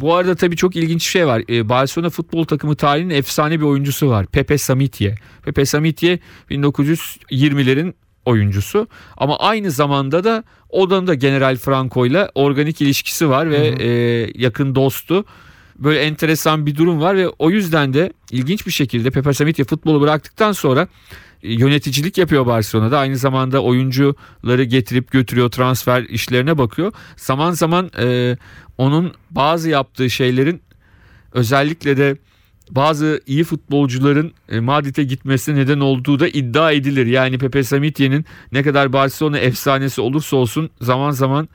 bu 0.01 0.15
arada 0.15 0.35
tabii 0.35 0.55
çok 0.55 0.75
ilginç 0.75 1.05
bir 1.05 1.09
şey 1.09 1.27
var. 1.27 1.43
E, 1.49 1.69
Barcelona 1.69 2.09
futbol 2.09 2.45
takımı 2.45 2.75
tarihinin 2.75 3.13
efsane 3.13 3.59
bir 3.59 3.65
oyuncusu 3.65 4.09
var. 4.09 4.25
Pepe 4.25 4.57
Samitye. 4.57 5.15
Pepe 5.45 5.65
Samitye 5.65 6.19
1920'lerin 6.49 7.93
oyuncusu 8.25 8.87
ama 9.17 9.39
aynı 9.39 9.71
zamanda 9.71 10.23
da 10.23 10.43
odanın 10.69 11.07
da 11.07 11.13
General 11.13 11.55
Franco 11.55 12.05
ile 12.05 12.29
organik 12.35 12.81
ilişkisi 12.81 13.29
var 13.29 13.49
ve 13.49 13.57
e, 13.79 13.89
yakın 14.35 14.75
dostu. 14.75 15.25
Böyle 15.75 15.99
enteresan 15.99 16.65
bir 16.65 16.75
durum 16.75 17.01
var 17.01 17.17
ve 17.17 17.29
o 17.29 17.49
yüzden 17.49 17.93
de 17.93 18.13
ilginç 18.31 18.67
bir 18.67 18.71
şekilde 18.71 19.11
Pepe 19.11 19.33
Samitye 19.33 19.65
futbolu 19.65 20.01
bıraktıktan 20.01 20.51
sonra 20.51 20.81
e, 20.81 20.87
yöneticilik 21.43 22.17
yapıyor 22.17 22.45
Barcelona'da. 22.45 22.99
Aynı 22.99 23.17
zamanda 23.17 23.63
oyuncuları 23.63 24.63
getirip 24.63 25.11
götürüyor, 25.11 25.49
transfer 25.49 26.03
işlerine 26.03 26.57
bakıyor. 26.57 26.93
Zaman 27.17 27.51
zaman 27.51 27.91
e, 27.99 28.37
onun 28.77 29.13
bazı 29.31 29.69
yaptığı 29.69 30.09
şeylerin 30.09 30.61
özellikle 31.33 31.97
de 31.97 32.17
bazı 32.71 33.21
iyi 33.27 33.43
futbolcuların 33.43 34.33
e, 34.49 34.59
Madrid'e 34.59 35.03
gitmesine 35.03 35.55
neden 35.55 35.79
olduğu 35.79 36.19
da 36.19 36.27
iddia 36.27 36.71
edilir. 36.71 37.05
Yani 37.05 37.37
Pepe 37.37 37.63
Samitye'nin 37.63 38.25
ne 38.51 38.63
kadar 38.63 38.93
Barcelona 38.93 39.37
efsanesi 39.37 40.01
olursa 40.01 40.35
olsun 40.35 40.69
zaman 40.81 41.11
zaman 41.11 41.49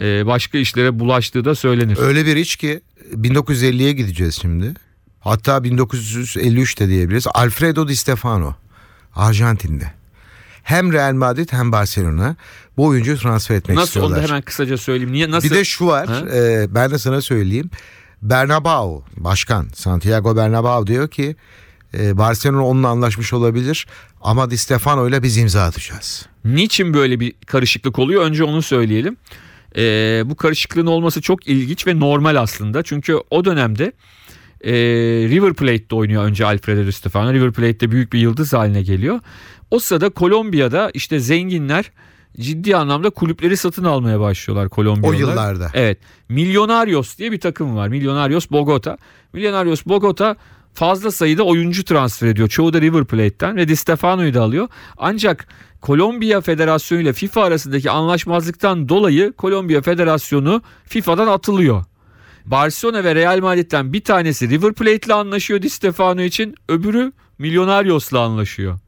e, 0.00 0.26
başka 0.26 0.58
işlere 0.58 0.98
bulaştığı 0.98 1.44
da 1.44 1.54
söylenir. 1.54 1.98
Öyle 1.98 2.26
bir 2.26 2.36
iç 2.36 2.56
ki 2.56 2.80
1950'ye 3.14 3.92
gideceğiz 3.92 4.38
şimdi. 4.42 4.74
Hatta 5.20 5.56
1953'te 5.56 6.88
diyebiliriz. 6.88 7.26
Alfredo 7.34 7.88
Di 7.88 7.96
Stefano 7.96 8.54
Arjantin'de. 9.16 9.92
Hem 10.62 10.92
Real 10.92 11.12
Madrid 11.12 11.48
hem 11.52 11.72
Barcelona 11.72 12.36
bu 12.76 12.86
oyuncuyu 12.86 13.18
transfer 13.18 13.54
etmek 13.54 13.76
Nasıl 13.76 13.86
istiyorlar. 13.88 14.16
onu 14.16 14.22
da 14.24 14.28
hemen 14.28 14.42
kısaca 14.42 14.76
söyleyeyim. 14.78 15.12
Niye 15.12 15.30
nasıl? 15.30 15.50
Bir 15.50 15.54
de 15.54 15.64
şu 15.64 15.86
var. 15.86 16.08
Ha? 16.08 16.20
e, 16.34 16.66
ben 16.74 16.90
de 16.90 16.98
sana 16.98 17.20
söyleyeyim. 17.20 17.70
Bernabeu 18.22 19.04
başkan 19.16 19.68
Santiago 19.74 20.36
Bernabeu 20.36 20.86
diyor 20.86 21.08
ki 21.08 21.36
e, 21.98 22.18
Barcelona 22.18 22.66
onunla 22.66 22.88
anlaşmış 22.88 23.32
olabilir 23.32 23.86
ama 24.20 24.50
Di 24.50 24.58
Stefano 24.58 25.08
ile 25.08 25.22
biz 25.22 25.36
imza 25.36 25.62
atacağız. 25.64 26.26
Niçin 26.44 26.94
böyle 26.94 27.20
bir 27.20 27.34
karışıklık 27.46 27.98
oluyor? 27.98 28.22
Önce 28.24 28.44
onu 28.44 28.62
söyleyelim. 28.62 29.16
Ee, 29.76 30.22
bu 30.26 30.36
karışıklığın 30.36 30.86
olması 30.86 31.20
çok 31.22 31.46
ilginç 31.46 31.86
ve 31.86 32.00
normal 32.00 32.36
aslında. 32.36 32.82
Çünkü 32.82 33.18
o 33.30 33.44
dönemde 33.44 33.92
e, 34.64 34.72
River 35.28 35.54
Plate'de 35.54 35.94
oynuyor 35.94 36.24
önce 36.24 36.46
Alfredo 36.46 36.86
Di 36.86 36.92
Stefano. 36.92 37.32
River 37.32 37.52
Plate'de 37.52 37.90
büyük 37.90 38.12
bir 38.12 38.18
yıldız 38.18 38.52
haline 38.52 38.82
geliyor. 38.82 39.20
O 39.70 39.78
sırada 39.78 40.10
Kolombiya'da 40.10 40.90
işte 40.94 41.18
zenginler 41.18 41.90
ciddi 42.40 42.76
anlamda 42.76 43.10
kulüpleri 43.10 43.56
satın 43.56 43.84
almaya 43.84 44.20
başlıyorlar 44.20 44.68
Kolombiyalılar. 44.68 45.26
O 45.26 45.30
yıllarda. 45.30 45.70
Evet. 45.74 45.98
Millonarios 46.28 47.18
diye 47.18 47.32
bir 47.32 47.40
takım 47.40 47.76
var. 47.76 47.88
Millonarios 47.88 48.50
Bogota. 48.50 48.98
Millonarios 49.32 49.86
Bogota 49.86 50.36
fazla 50.74 51.10
sayıda 51.10 51.42
oyuncu 51.42 51.84
transfer 51.84 52.28
ediyor. 52.28 52.48
Çoğu 52.48 52.72
da 52.72 52.80
River 52.80 53.04
Plate'ten 53.04 53.56
ve 53.56 53.68
Di 53.68 53.76
Stefano'yu 53.76 54.34
da 54.34 54.42
alıyor. 54.42 54.68
Ancak 54.96 55.48
Kolombiya 55.80 56.40
Federasyonu 56.40 57.02
ile 57.02 57.12
FIFA 57.12 57.42
arasındaki 57.42 57.90
anlaşmazlıktan 57.90 58.88
dolayı 58.88 59.32
Kolombiya 59.32 59.82
Federasyonu 59.82 60.62
FIFA'dan 60.84 61.26
atılıyor. 61.26 61.84
Barcelona 62.44 63.04
ve 63.04 63.14
Real 63.14 63.38
Madrid'den 63.40 63.92
bir 63.92 64.04
tanesi 64.04 64.48
River 64.48 64.72
Plate'le 64.72 65.14
anlaşıyor 65.14 65.62
Di 65.62 65.70
Stefano 65.70 66.20
için, 66.22 66.54
öbürü 66.68 67.12
Millonarios'la 67.38 68.20
anlaşıyor. 68.20 68.78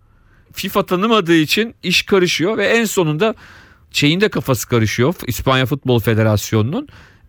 FIFA 0.52 0.86
tanımadığı 0.86 1.34
için 1.36 1.74
iş 1.82 2.02
karışıyor 2.02 2.56
ve 2.58 2.66
en 2.66 2.84
sonunda 2.84 3.34
şeyin 3.90 4.20
de 4.20 4.28
kafası 4.28 4.68
karışıyor 4.68 5.14
İspanya 5.26 5.66
Futbol 5.66 6.00
Federasyonu'nun. 6.00 6.88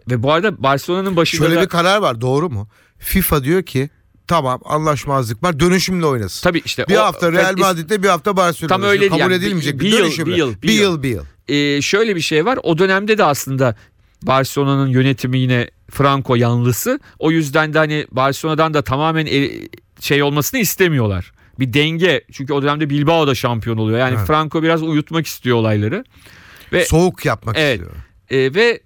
Ve 0.09 0.23
bu 0.23 0.31
arada 0.33 0.63
Barcelona'nın 0.63 1.15
başında 1.15 1.45
Şöyle 1.47 1.55
da, 1.59 1.63
bir 1.63 1.67
karar 1.69 1.97
var 1.97 2.21
doğru 2.21 2.49
mu? 2.49 2.69
FIFA 2.99 3.43
diyor 3.43 3.63
ki 3.63 3.89
tamam 4.27 4.61
anlaşmazlık 4.65 5.43
var 5.43 5.59
dönüşümle 5.59 6.05
oynasın. 6.05 6.43
tabii 6.43 6.61
işte 6.65 6.85
Bir 6.89 6.95
o- 6.95 6.99
hafta 6.99 7.31
Real 7.31 7.57
Madrid'de 7.57 8.03
bir 8.03 8.07
hafta 8.07 8.37
Barcelona'da. 8.37 8.73
Tam 8.81 8.83
öyle 8.83 8.99
değil 9.01 9.11
Kabul 9.11 9.21
yani. 9.21 9.33
edilmeyecek 9.33 9.73
Bir 9.73 9.79
bir, 9.79 9.89
yıl, 9.99 10.25
bir 10.25 10.35
yıl, 10.35 10.55
bir 10.55 10.61
bir 10.61 10.73
yıl. 10.73 10.81
yıl. 10.81 11.03
Bir 11.03 11.09
yıl. 11.09 11.23
Ee, 11.47 11.81
şöyle 11.81 12.15
bir 12.15 12.21
şey 12.21 12.45
var. 12.45 12.59
O 12.63 12.77
dönemde 12.77 13.17
de 13.17 13.23
aslında 13.23 13.75
Barcelona'nın 14.23 14.87
yönetimi 14.87 15.37
yine 15.39 15.69
Franco 15.91 16.35
yanlısı. 16.35 16.99
O 17.19 17.31
yüzden 17.31 17.73
de 17.73 17.77
hani 17.77 18.07
Barcelona'dan 18.11 18.73
da 18.73 18.81
tamamen 18.81 19.27
şey 19.99 20.23
olmasını 20.23 20.59
istemiyorlar. 20.59 21.31
Bir 21.59 21.73
denge. 21.73 22.23
Çünkü 22.31 22.53
o 22.53 22.61
dönemde 22.61 22.89
Bilbao 22.89 23.27
da 23.27 23.35
şampiyon 23.35 23.77
oluyor. 23.77 23.99
Yani 23.99 24.15
Evet. 24.17 24.27
Franco 24.27 24.63
biraz 24.63 24.83
uyutmak 24.83 25.25
istiyor 25.27 25.57
olayları. 25.57 26.03
Ve 26.73 26.85
Soğuk 26.85 27.25
yapmak 27.25 27.55
Evet. 27.59 27.79
istiyor. 27.79 27.95
e, 28.29 28.53
ve 28.55 28.79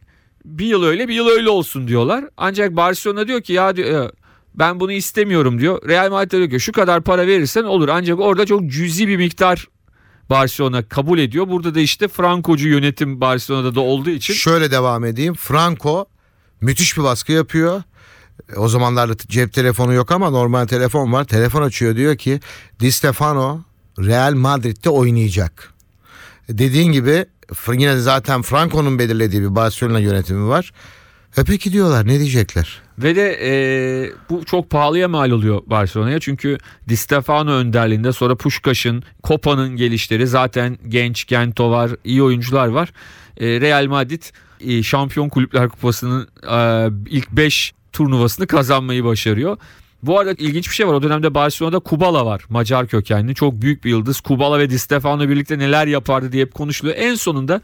bir 0.45 0.65
yıl 0.65 0.83
öyle 0.83 1.07
bir 1.07 1.13
yıl 1.13 1.27
öyle 1.27 1.49
olsun 1.49 1.87
diyorlar. 1.87 2.25
Ancak 2.37 2.75
Barcelona 2.75 3.27
diyor 3.27 3.41
ki 3.41 3.53
ya 3.53 3.75
diyor, 3.75 4.05
"e, 4.05 4.11
ben 4.55 4.79
bunu 4.79 4.91
istemiyorum 4.91 5.59
diyor. 5.61 5.87
Real 5.87 6.09
Madrid 6.11 6.31
diyor 6.31 6.49
ki 6.49 6.59
şu 6.59 6.71
kadar 6.71 7.01
para 7.03 7.27
verirsen 7.27 7.63
olur. 7.63 7.89
Ancak 7.89 8.19
orada 8.19 8.45
çok 8.45 8.65
cüzi 8.71 9.07
bir 9.07 9.17
miktar 9.17 9.67
Barcelona 10.29 10.87
kabul 10.87 11.19
ediyor. 11.19 11.47
Burada 11.47 11.75
da 11.75 11.79
işte 11.79 12.07
Frankocu 12.07 12.67
yönetim 12.67 13.21
Barcelona'da 13.21 13.75
da 13.75 13.79
olduğu 13.81 14.09
için 14.09 14.33
Şöyle 14.33 14.71
devam 14.71 15.05
edeyim. 15.05 15.33
Franco 15.33 16.05
müthiş 16.61 16.97
bir 16.97 17.03
baskı 17.03 17.31
yapıyor. 17.31 17.83
O 18.57 18.67
zamanlarda 18.67 19.17
cep 19.17 19.53
telefonu 19.53 19.93
yok 19.93 20.11
ama 20.11 20.29
normal 20.29 20.67
telefon 20.67 21.13
var. 21.13 21.23
Telefon 21.23 21.61
açıyor 21.61 21.95
diyor 21.95 22.15
ki 22.15 22.39
Di 22.79 22.91
Stefano 22.91 23.59
Real 23.99 24.33
Madrid'de 24.33 24.89
oynayacak. 24.89 25.73
Dediğin 26.49 26.91
gibi 26.91 27.25
yine 27.67 27.97
zaten 27.97 28.41
Franco'nun 28.41 28.99
belirlediği 28.99 29.41
bir 29.41 29.55
Barcelona 29.55 29.99
yönetimi 29.99 30.47
var. 30.47 30.71
E 31.37 31.43
peki 31.43 31.73
diyorlar 31.73 32.07
ne 32.07 32.19
diyecekler? 32.19 32.81
Ve 32.99 33.15
de 33.15 33.39
e, 33.41 33.51
bu 34.29 34.45
çok 34.45 34.69
pahalıya 34.69 35.07
mal 35.07 35.31
oluyor 35.31 35.61
Barcelona'ya. 35.65 36.19
Çünkü 36.19 36.57
Di 36.89 36.97
Stefano 36.97 37.51
önderliğinde 37.51 38.11
sonra 38.11 38.35
Puskas'ın, 38.35 39.03
Kopa'nın 39.23 39.75
gelişleri 39.75 40.27
zaten 40.27 40.77
genç 40.87 41.27
Gento 41.27 41.71
var, 41.71 41.91
iyi 42.03 42.23
oyuncular 42.23 42.67
var. 42.67 42.93
E, 43.37 43.61
Real 43.61 43.85
Madrid 43.85 44.23
e, 44.59 44.83
Şampiyon 44.83 45.29
Kulüpler 45.29 45.69
Kupası'nın 45.69 46.27
e, 46.51 46.89
ilk 47.09 47.31
5 47.31 47.73
turnuvasını 47.93 48.47
kazanmayı 48.47 49.03
başarıyor. 49.03 49.57
Bu 50.03 50.19
arada 50.19 50.31
ilginç 50.31 50.69
bir 50.69 50.75
şey 50.75 50.87
var. 50.87 50.93
O 50.93 51.03
dönemde 51.03 51.33
Barcelona'da 51.33 51.79
Kubala 51.79 52.25
var. 52.25 52.45
Macar 52.49 52.87
kökenli. 52.87 53.35
Çok 53.35 53.61
büyük 53.61 53.83
bir 53.83 53.89
yıldız. 53.89 54.21
Kubala 54.21 54.59
ve 54.59 54.69
Di 54.69 54.79
Stefano 54.79 55.29
birlikte 55.29 55.59
neler 55.59 55.87
yapardı 55.87 56.31
diye 56.31 56.45
hep 56.45 56.53
konuşuluyor. 56.53 56.97
En 56.97 57.15
sonunda 57.15 57.61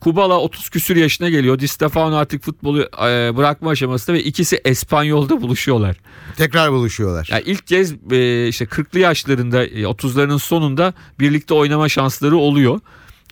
Kubala 0.00 0.40
30 0.40 0.68
küsür 0.68 0.96
yaşına 0.96 1.28
geliyor. 1.28 1.58
Di 1.58 1.68
Stefano 1.68 2.16
artık 2.16 2.42
futbolu 2.42 2.82
e, 2.82 3.36
bırakma 3.36 3.70
aşamasında 3.70 4.16
ve 4.16 4.22
ikisi 4.22 4.60
Espanyol'da 4.64 5.42
buluşuyorlar. 5.42 5.96
Tekrar 6.36 6.72
buluşuyorlar. 6.72 7.28
Yani 7.30 7.42
ilk 7.46 7.66
kez 7.66 7.92
e, 8.10 8.48
işte 8.48 8.64
40'lı 8.64 8.98
yaşlarında 8.98 9.64
e, 9.64 9.82
30'larının 9.82 10.38
sonunda 10.38 10.94
birlikte 11.20 11.54
oynama 11.54 11.88
şansları 11.88 12.36
oluyor. 12.36 12.80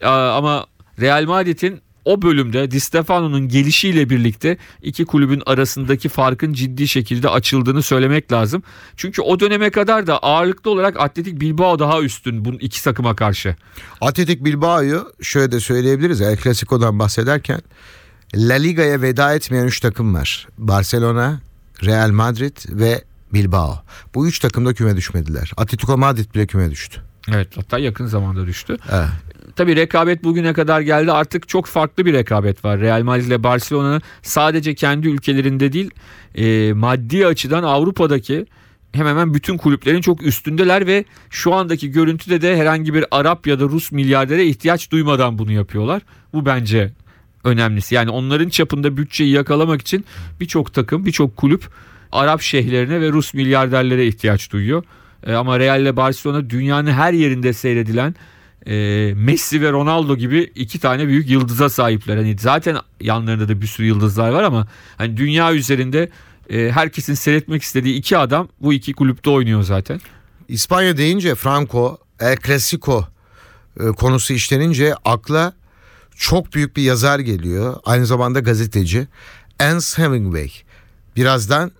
E, 0.01 0.07
ama 0.09 0.67
Real 1.01 1.25
Madrid'in 1.25 1.81
o 2.07 2.23
bölümde 2.23 2.71
Di 2.71 2.81
Stefano'nun 2.81 3.49
gelişiyle 3.49 4.11
birlikte 4.11 4.57
iki 4.83 5.05
kulübün 5.05 5.43
arasındaki 5.47 6.09
farkın 6.09 6.53
ciddi 6.53 6.89
şekilde 6.89 7.29
açıldığını 7.29 7.83
söylemek 7.83 8.33
lazım. 8.33 8.63
Çünkü 8.97 9.23
o 9.23 9.41
döneme 9.41 9.71
kadar 9.71 10.07
da 10.07 10.19
ağırlıklı 10.19 10.71
olarak 10.71 11.01
Atletik 11.01 11.41
Bilbao 11.41 11.79
daha 11.79 12.03
üstün 12.03 12.45
bu 12.45 12.53
iki 12.55 12.85
takıma 12.85 13.17
karşı. 13.17 13.57
Atletik 14.01 14.45
Bilbao'yu 14.45 15.13
şöyle 15.23 15.53
de 15.53 15.61
söyleyebiliriz. 15.61 16.21
El 16.21 16.37
Clasico'dan 16.37 16.99
bahsederken 16.99 17.61
La 18.35 18.55
Liga'ya 18.55 19.03
veda 19.03 19.35
etmeyen 19.35 19.67
3 19.67 19.81
takım 19.81 20.15
var. 20.15 20.49
Barcelona, 20.59 21.41
Real 21.85 22.11
Madrid 22.11 22.57
ve 22.69 23.05
Bilbao. 23.33 23.83
Bu 24.15 24.29
üç 24.29 24.39
takım 24.39 24.67
da 24.67 24.75
küme 24.75 24.97
düşmediler. 24.97 25.53
Atletico 25.57 25.99
Madrid 25.99 26.35
bile 26.35 26.47
küme 26.47 26.71
düştü. 26.71 27.01
Evet 27.29 27.49
hatta 27.57 27.79
yakın 27.79 28.07
zamanda 28.07 28.47
düştü. 28.47 28.77
Evet. 28.93 29.09
Tabii 29.57 29.77
rekabet 29.77 30.25
bugüne 30.25 30.53
kadar 30.53 30.81
geldi. 30.81 31.13
Artık 31.13 31.49
çok 31.49 31.67
farklı 31.67 32.07
bir 32.07 32.13
rekabet 32.13 32.65
var. 32.65 32.81
Real 32.81 33.03
Madrid 33.03 33.27
ile 33.27 33.43
Barcelona 33.43 34.01
sadece 34.23 34.75
kendi 34.75 35.09
ülkelerinde 35.09 35.73
değil 35.73 35.91
e, 36.35 36.73
maddi 36.73 37.27
açıdan 37.27 37.63
Avrupa'daki 37.63 38.47
hemen 38.93 39.11
hemen 39.11 39.35
bütün 39.35 39.57
kulüplerin 39.57 40.01
çok 40.01 40.23
üstündeler 40.23 40.87
ve 40.87 41.05
şu 41.31 41.55
andaki 41.55 41.91
görüntüde 41.91 42.41
de 42.43 42.57
herhangi 42.57 42.95
bir 42.95 43.05
Arap 43.11 43.47
ya 43.47 43.61
da 43.61 43.65
Rus 43.65 43.93
milyardere 43.93 44.47
ihtiyaç 44.47 44.91
duymadan 44.91 45.39
bunu 45.39 45.53
yapıyorlar. 45.53 46.03
Bu 46.33 46.47
bence 46.47 46.93
önemlisi. 47.45 47.95
Yani 47.95 48.11
onların 48.11 48.49
çapında 48.49 48.97
bütçeyi 48.97 49.33
yakalamak 49.33 49.81
için 49.81 50.05
birçok 50.41 50.75
takım, 50.75 51.07
birçok 51.07 51.37
kulüp 51.37 51.65
Arap 52.13 52.41
şeyhlerine 52.41 53.01
ve 53.01 53.13
Rus 53.13 53.35
milyarderlere 53.35 54.07
ihtiyaç 54.07 54.53
duyuyor. 54.53 54.85
E, 55.27 55.33
ama 55.35 55.59
Real 55.59 55.83
ile 55.83 55.97
Barcelona 55.97 56.51
dünyanın 56.51 56.91
her 56.91 57.13
yerinde 57.13 57.53
seyredilen 57.53 58.15
e, 58.67 59.13
Messi 59.17 59.63
ve 59.63 59.73
Ronaldo 59.73 60.17
gibi 60.17 60.53
iki 60.55 60.79
tane 60.79 61.09
büyük 61.09 61.31
yıldıza 61.31 61.69
sahipler. 61.69 62.17
Hani 62.17 62.37
zaten 62.41 62.77
yanlarında 63.01 63.49
da 63.49 63.61
bir 63.61 63.67
sürü 63.67 63.87
yıldızlar 63.87 64.31
var 64.31 64.43
ama 64.43 64.67
hani 64.97 65.17
dünya 65.17 65.55
üzerinde 65.55 66.11
e, 66.51 66.71
herkesin 66.71 67.15
seyretmek 67.15 67.63
istediği 67.63 67.95
iki 67.95 68.19
adam 68.19 68.49
bu 68.61 68.73
iki 68.73 68.93
kulüpte 68.93 69.31
oynuyor 69.31 69.63
zaten. 69.63 70.01
İspanya 70.49 70.97
deyince 70.97 71.35
Franco, 71.35 71.99
El 72.21 72.37
Clasico 72.47 73.09
e, 73.81 73.87
konusu 73.87 74.33
işlenince 74.33 74.95
akla 75.05 75.53
çok 76.17 76.55
büyük 76.55 76.77
bir 76.77 76.83
yazar 76.83 77.19
geliyor. 77.19 77.77
Aynı 77.85 78.07
zamanda 78.07 78.41
gazeteci. 78.41 79.09
Ernest 79.59 79.99
Hemingway. 79.99 80.51
Birazdan 81.17 81.73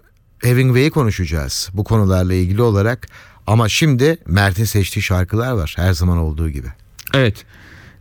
Hemingway'i 0.43 0.91
konuşacağız 0.91 1.69
bu 1.73 1.85
konularla 1.85 2.35
ilgili 2.35 2.63
olarak. 2.63 3.09
Ama 3.47 3.69
şimdi 3.69 4.19
Mert'in 4.27 4.65
seçtiği 4.65 5.03
şarkılar 5.03 5.53
var 5.53 5.75
her 5.77 5.93
zaman 5.93 6.19
olduğu 6.19 6.51
gibi. 6.51 6.69
Evet. 7.15 7.45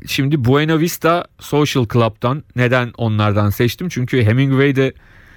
Şimdi 0.08 0.46
Buena 0.46 0.80
Vista 0.80 1.26
Social 1.40 1.86
Club'dan 1.94 2.44
neden 2.56 2.92
onlardan 2.98 3.50
seçtim? 3.50 3.90
Çünkü 3.90 4.24
Hemingway 4.24 4.76
de 4.76 4.94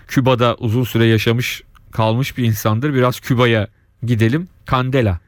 Küba'da 0.09 0.57
uzun 0.59 0.85
süre 0.85 1.07
yaşamış 1.07 1.62
kalmış 1.92 2.38
bir 2.38 2.44
insandır. 2.44 2.94
Biraz 2.94 3.21
Küba'ya 3.21 3.68
gidelim. 4.03 4.49
Candela. 4.71 5.21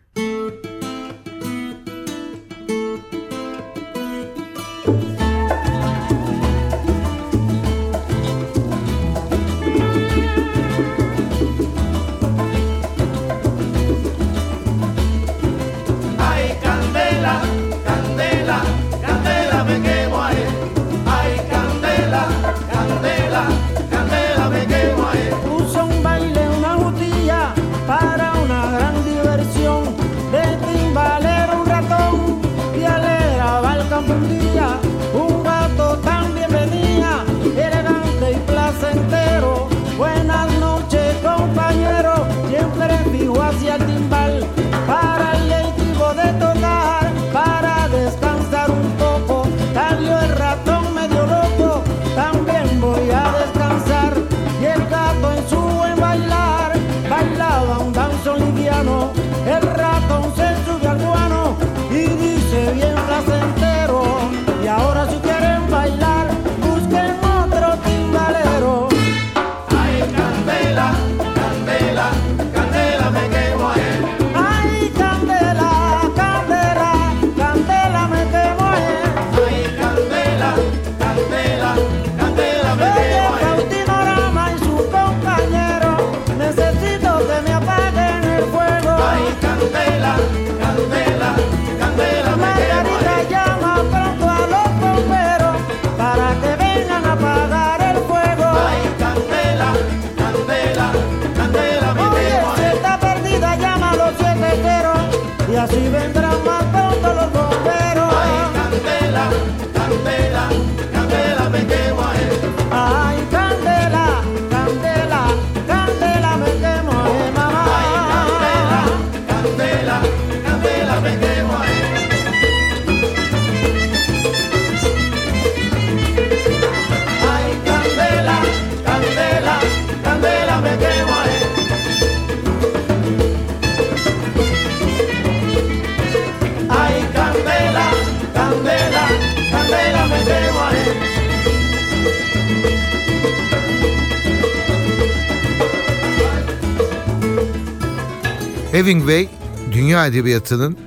Hemingway 148.73 149.29
dünya 149.73 150.07
edebiyatının 150.07 150.79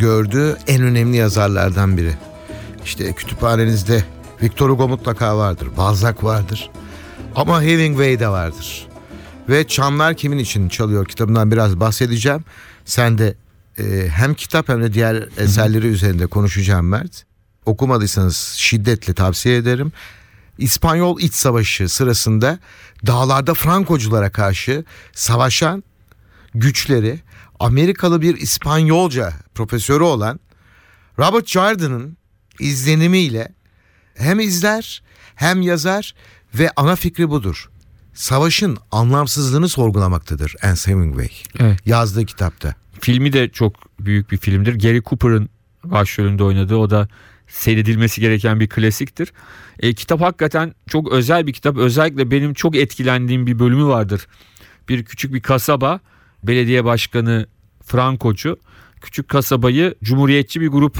gördüğü 0.00 0.56
en 0.66 0.82
önemli 0.82 1.16
yazarlardan 1.16 1.96
biri. 1.96 2.14
İşte 2.84 3.12
kütüphanenizde 3.12 4.04
Victor 4.42 4.70
Hugo 4.70 4.88
mutlaka 4.88 5.38
vardır, 5.38 5.68
Balzac 5.76 6.24
vardır. 6.24 6.70
Ama 7.34 7.62
Hemingway 7.62 8.20
de 8.20 8.28
vardır. 8.28 8.86
Ve 9.48 9.66
Çamlar 9.66 10.14
Kimin 10.14 10.38
için 10.38 10.68
Çalıyor 10.68 11.06
kitabından 11.06 11.50
biraz 11.50 11.80
bahsedeceğim. 11.80 12.44
Sen 12.84 13.18
de 13.18 13.34
e, 13.78 14.08
hem 14.08 14.34
kitap 14.34 14.68
hem 14.68 14.82
de 14.82 14.92
diğer 14.92 15.28
eserleri 15.38 15.86
üzerinde 15.86 16.26
konuşacağım 16.26 16.88
Mert. 16.88 17.24
Okumadıysanız 17.66 18.36
şiddetle 18.36 19.14
tavsiye 19.14 19.56
ederim. 19.56 19.92
İspanyol 20.58 21.20
İç 21.20 21.34
Savaşı 21.34 21.88
sırasında 21.88 22.58
dağlarda 23.06 23.54
Frankoculara 23.54 24.30
karşı 24.30 24.84
savaşan 25.12 25.84
güçleri 26.54 27.20
Amerikalı 27.60 28.22
bir 28.22 28.36
İspanyolca 28.36 29.32
profesörü 29.54 30.04
olan 30.04 30.40
Robert 31.18 31.46
Jordan'ın 31.48 32.16
izlenimiyle 32.60 33.48
hem 34.14 34.40
izler 34.40 35.02
hem 35.34 35.62
yazar 35.62 36.14
ve 36.54 36.70
ana 36.76 36.96
fikri 36.96 37.30
budur. 37.30 37.70
Savaşın 38.14 38.78
anlamsızlığını 38.90 39.68
sorgulamaktadır 39.68 40.54
Ernest 40.62 40.88
Hemingway 40.88 41.28
Evet. 41.58 41.86
yazdığı 41.86 42.26
kitapta. 42.26 42.74
Filmi 43.00 43.32
de 43.32 43.48
çok 43.48 44.00
büyük 44.00 44.30
bir 44.30 44.36
filmdir. 44.36 44.80
Gary 44.80 45.00
Cooper'ın 45.00 45.48
başrolünde 45.84 46.44
oynadığı 46.44 46.76
o 46.76 46.90
da 46.90 47.08
seyredilmesi 47.48 48.20
gereken 48.20 48.60
bir 48.60 48.68
klasiktir. 48.68 49.32
E, 49.80 49.94
kitap 49.94 50.20
hakikaten 50.20 50.74
çok 50.88 51.12
özel 51.12 51.46
bir 51.46 51.52
kitap. 51.52 51.76
Özellikle 51.76 52.30
benim 52.30 52.54
çok 52.54 52.76
etkilendiğim 52.76 53.46
bir 53.46 53.58
bölümü 53.58 53.84
vardır. 53.84 54.26
Bir 54.88 55.04
küçük 55.04 55.34
bir 55.34 55.40
kasaba 55.40 56.00
belediye 56.46 56.84
başkanı 56.84 57.46
Frankocu 57.82 58.56
küçük 59.00 59.28
kasabayı 59.28 59.94
cumhuriyetçi 60.02 60.60
bir 60.60 60.68
grup 60.68 60.96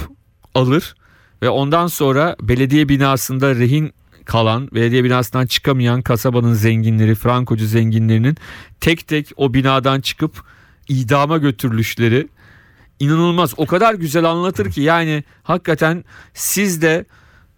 alır 0.55 0.95
ve 1.43 1.49
ondan 1.49 1.87
sonra 1.87 2.37
belediye 2.41 2.89
binasında 2.89 3.55
rehin 3.55 3.93
kalan, 4.25 4.69
belediye 4.75 5.05
binasından 5.05 5.47
çıkamayan 5.47 6.03
kasabanın 6.03 6.55
zenginleri, 6.55 7.15
Frankocu 7.15 7.67
zenginlerinin 7.67 8.37
tek 8.81 9.09
tek 9.09 9.33
o 9.37 9.55
binadan 9.55 10.01
çıkıp 10.01 10.43
idama 10.89 11.39
götürülüşleri 11.39 12.29
inanılmaz. 13.01 13.55
O 13.57 13.67
kadar 13.67 13.95
güzel 13.95 14.25
anlatır 14.25 14.71
ki 14.71 14.81
yani 14.81 15.25
hakikaten 15.43 16.05
siz 16.35 16.83
de 16.83 17.05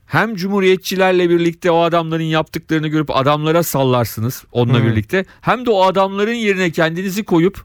hem 0.06 0.36
cumhuriyetçilerle 0.36 1.30
birlikte 1.30 1.70
o 1.70 1.82
adamların 1.82 2.22
yaptıklarını 2.22 2.88
görüp 2.88 3.16
adamlara 3.16 3.62
sallarsınız 3.62 4.44
onunla 4.52 4.84
birlikte. 4.84 5.24
Hem 5.40 5.66
de 5.66 5.70
o 5.70 5.84
adamların 5.84 6.34
yerine 6.34 6.70
kendinizi 6.70 7.24
koyup 7.24 7.64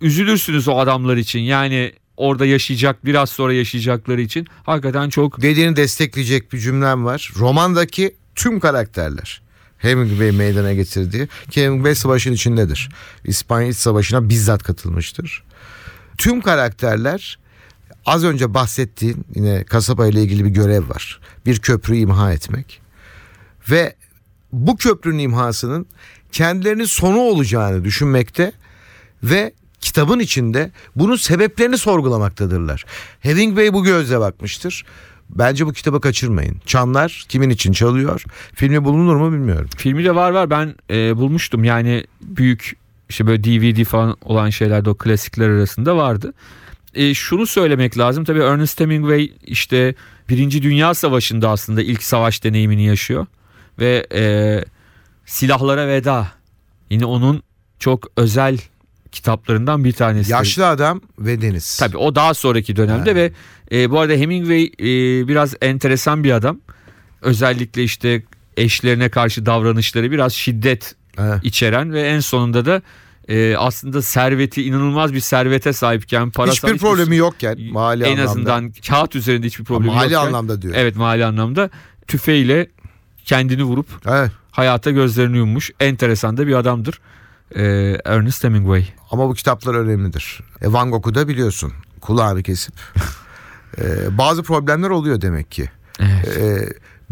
üzülürsünüz 0.00 0.68
o 0.68 0.78
adamlar 0.78 1.16
için. 1.16 1.40
Yani 1.40 1.92
orada 2.16 2.46
yaşayacak 2.46 3.04
biraz 3.04 3.30
sonra 3.30 3.52
yaşayacakları 3.52 4.20
için 4.20 4.46
hakikaten 4.62 5.08
çok 5.08 5.42
Dediğini 5.42 5.76
destekleyecek 5.76 6.52
bir 6.52 6.58
cümlem 6.58 7.04
var. 7.04 7.32
Romandaki 7.38 8.14
tüm 8.34 8.60
karakterler 8.60 9.42
Hemingway 9.78 10.32
meydana 10.32 10.72
getirdiği 10.72 11.28
ki 11.50 11.64
Hemingway 11.64 11.94
savaşın 11.94 12.32
içindedir. 12.32 12.88
İspanya 13.24 13.68
İç 13.68 13.76
Savaşı'na 13.76 14.28
bizzat 14.28 14.62
katılmıştır. 14.62 15.42
Tüm 16.18 16.40
karakterler 16.40 17.38
az 18.06 18.24
önce 18.24 18.54
bahsettiğin 18.54 19.24
yine 19.34 19.64
kasaba 19.64 20.06
ile 20.06 20.22
ilgili 20.22 20.44
bir 20.44 20.50
görev 20.50 20.88
var. 20.88 21.20
Bir 21.46 21.58
köprü 21.58 21.96
imha 21.96 22.32
etmek. 22.32 22.80
Ve 23.70 23.96
bu 24.52 24.76
köprünün 24.76 25.18
imhasının 25.18 25.86
kendilerinin 26.32 26.84
sonu 26.84 27.18
olacağını 27.18 27.84
düşünmekte 27.84 28.52
ve 29.22 29.52
kitabın 29.80 30.18
içinde 30.18 30.70
bunun 30.96 31.16
sebeplerini 31.16 31.78
sorgulamaktadırlar. 31.78 32.84
Hemingway 33.20 33.72
bu 33.72 33.84
gözle 33.84 34.20
bakmıştır. 34.20 34.84
Bence 35.30 35.66
bu 35.66 35.72
kitabı 35.72 36.00
kaçırmayın. 36.00 36.56
Çanlar 36.66 37.24
kimin 37.28 37.50
için 37.50 37.72
çalıyor? 37.72 38.24
Filmi 38.54 38.84
bulunur 38.84 39.16
mu 39.16 39.32
bilmiyorum. 39.32 39.68
Filmi 39.76 40.04
de 40.04 40.14
var 40.14 40.30
var 40.30 40.50
ben 40.50 40.74
e, 40.90 41.16
bulmuştum 41.16 41.64
yani 41.64 42.04
büyük 42.20 42.76
işte 43.08 43.26
böyle 43.26 43.44
DVD 43.44 43.84
falan 43.84 44.16
olan 44.22 44.50
şeyler 44.50 44.84
de 44.84 44.90
o 44.90 44.94
klasikler 44.94 45.48
arasında 45.48 45.96
vardı. 45.96 46.32
E, 46.94 47.14
şunu 47.14 47.46
söylemek 47.46 47.98
lazım 47.98 48.24
tabii 48.24 48.40
Ernest 48.40 48.80
Hemingway 48.80 49.32
işte 49.46 49.94
Birinci 50.28 50.62
Dünya 50.62 50.94
Savaşı'nda 50.94 51.50
aslında 51.50 51.82
ilk 51.82 52.02
savaş 52.02 52.44
deneyimini 52.44 52.84
yaşıyor. 52.86 53.26
Ve 53.78 54.06
e, 54.14 54.22
Silahlara 55.26 55.88
Veda 55.88 56.28
yine 56.90 57.04
onun 57.04 57.42
çok 57.78 58.08
özel 58.16 58.58
kitaplarından 59.12 59.84
bir 59.84 59.92
tanesi. 59.92 60.32
Yaşlı 60.32 60.66
adam 60.66 61.00
ve 61.18 61.42
deniz. 61.42 61.76
Tabii 61.78 61.96
o 61.96 62.14
daha 62.14 62.34
sonraki 62.34 62.76
dönemde 62.76 63.14
ve 63.14 63.32
e, 63.72 63.90
bu 63.90 64.00
arada 64.00 64.12
Hemingway 64.12 64.64
e, 64.64 65.28
biraz 65.28 65.54
enteresan 65.62 66.24
bir 66.24 66.30
adam. 66.32 66.60
Özellikle 67.22 67.84
işte 67.84 68.22
eşlerine 68.56 69.08
karşı 69.08 69.46
davranışları 69.46 70.10
biraz 70.10 70.32
şiddet 70.32 70.94
Ha. 71.16 71.40
içeren 71.42 71.92
ve 71.92 72.02
en 72.02 72.20
sonunda 72.20 72.66
da 72.66 72.82
e, 73.28 73.56
aslında 73.56 74.02
serveti 74.02 74.62
inanılmaz 74.62 75.12
bir 75.12 75.20
servete 75.20 75.72
sahipken 75.72 76.30
parasal 76.30 76.68
Hiçbir 76.68 76.78
problemi 76.80 77.16
yokken 77.16 77.58
mali 77.72 78.04
en 78.04 78.12
anlamda. 78.12 78.30
azından 78.30 78.72
kağıt 78.88 79.16
üzerinde 79.16 79.46
hiçbir 79.46 79.64
problemi 79.64 79.94
Mali 79.94 80.12
yokken, 80.12 80.26
anlamda 80.26 80.62
diyor. 80.62 80.74
Evet 80.76 80.96
mali 80.96 81.24
anlamda 81.24 81.70
tüfeğiyle 82.06 82.70
kendini 83.24 83.64
vurup 83.64 83.86
Evet. 84.06 84.30
hayata 84.50 84.90
gözlerini 84.90 85.36
yummuş 85.36 85.70
enteresan 85.80 86.36
da 86.36 86.46
bir 86.46 86.54
adamdır. 86.54 87.00
E, 87.56 87.62
Ernest 88.04 88.44
Hemingway. 88.44 88.86
Ama 89.10 89.28
bu 89.28 89.34
kitaplar 89.34 89.74
önemlidir. 89.74 90.40
E, 90.62 90.72
Van 90.72 90.90
Gogh'u 90.90 91.14
da 91.14 91.28
biliyorsun. 91.28 91.72
Kulağını 92.00 92.42
kesip. 92.42 92.74
E, 93.78 94.18
bazı 94.18 94.42
problemler 94.42 94.90
oluyor 94.90 95.20
demek 95.20 95.50
ki. 95.50 95.70
Evet. 96.00 96.36
E, 96.38 96.68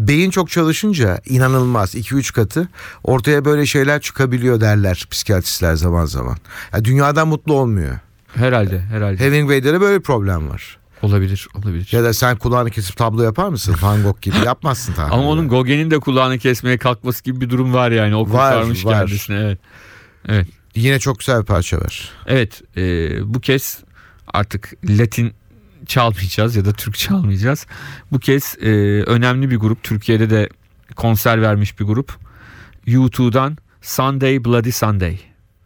beyin 0.09 0.31
çok 0.31 0.51
çalışınca 0.51 1.21
inanılmaz 1.27 1.95
2-3 1.95 2.33
katı 2.35 2.69
ortaya 3.05 3.45
böyle 3.45 3.67
şeyler 3.67 4.01
çıkabiliyor 4.01 4.61
derler 4.61 5.07
psikiyatristler 5.11 5.75
zaman 5.75 6.05
zaman. 6.07 6.37
Ya 6.73 6.85
dünyadan 6.85 7.29
mutlu 7.29 7.53
olmuyor. 7.55 7.99
Herhalde 8.35 8.81
herhalde. 8.81 9.25
Hemingway'de 9.25 9.73
de 9.73 9.81
böyle 9.81 9.99
bir 9.99 10.03
problem 10.03 10.49
var. 10.51 10.79
Olabilir 11.03 11.49
olabilir. 11.55 11.89
Ya 11.93 12.05
da 12.05 12.13
sen 12.13 12.37
kulağını 12.37 12.71
kesip 12.71 12.97
tablo 12.97 13.23
yapar 13.23 13.49
mısın? 13.49 13.77
Van 13.83 14.03
Gogh 14.03 14.21
gibi 14.21 14.37
yapmazsın 14.45 14.93
tabii. 14.93 15.13
Ama 15.13 15.23
onun 15.29 15.49
Gauguin'in 15.49 15.91
de 15.91 15.99
kulağını 15.99 16.39
kesmeye 16.39 16.79
kalkması 16.79 17.25
gibi 17.25 17.41
bir 17.41 17.51
durum 17.51 17.75
var 17.75 17.91
yani. 17.91 18.15
O 18.17 18.21
Var, 18.21 18.27
kurtarmış 18.55 18.85
var. 18.85 18.93
kendisini. 18.99 19.37
Evet. 19.37 19.59
Evet. 20.29 20.47
Yine 20.75 20.99
çok 20.99 21.19
güzel 21.19 21.41
bir 21.41 21.47
parça 21.47 21.79
var. 21.81 22.11
Evet. 22.27 22.63
e, 22.77 22.83
bu 23.35 23.41
kez 23.41 23.79
artık 24.33 24.73
Latin 24.89 25.33
çalmayacağız 25.87 26.57
ya 26.57 26.65
da 26.65 26.73
Türk 26.73 26.99
çalmayacağız. 26.99 27.67
Bu 28.13 28.19
kez 28.19 28.57
e, 28.61 28.71
önemli 29.03 29.51
bir 29.51 29.57
grup. 29.57 29.83
Türkiye'de 29.83 30.31
de 30.31 30.49
konser 30.97 31.43
vermiş 31.43 31.81
bir 31.81 31.85
grup. 31.85 32.13
U2'dan 32.87 33.57
Sunday 33.83 34.45
Bloody 34.45 34.73
Sunday. 34.73 35.19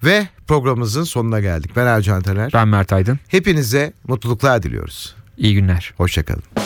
Ve 0.04 0.28
programımızın 0.46 1.04
sonuna 1.04 1.40
geldik. 1.40 1.70
Ben 1.76 1.86
Ercan 1.86 2.22
Taner. 2.22 2.52
Ben 2.52 2.68
Mert 2.68 2.92
Aydın. 2.92 3.18
Hepinize 3.28 3.92
mutluluklar 4.08 4.62
diliyoruz. 4.62 5.16
İyi 5.36 5.54
günler. 5.54 5.94
Hoşçakalın. 5.96 6.65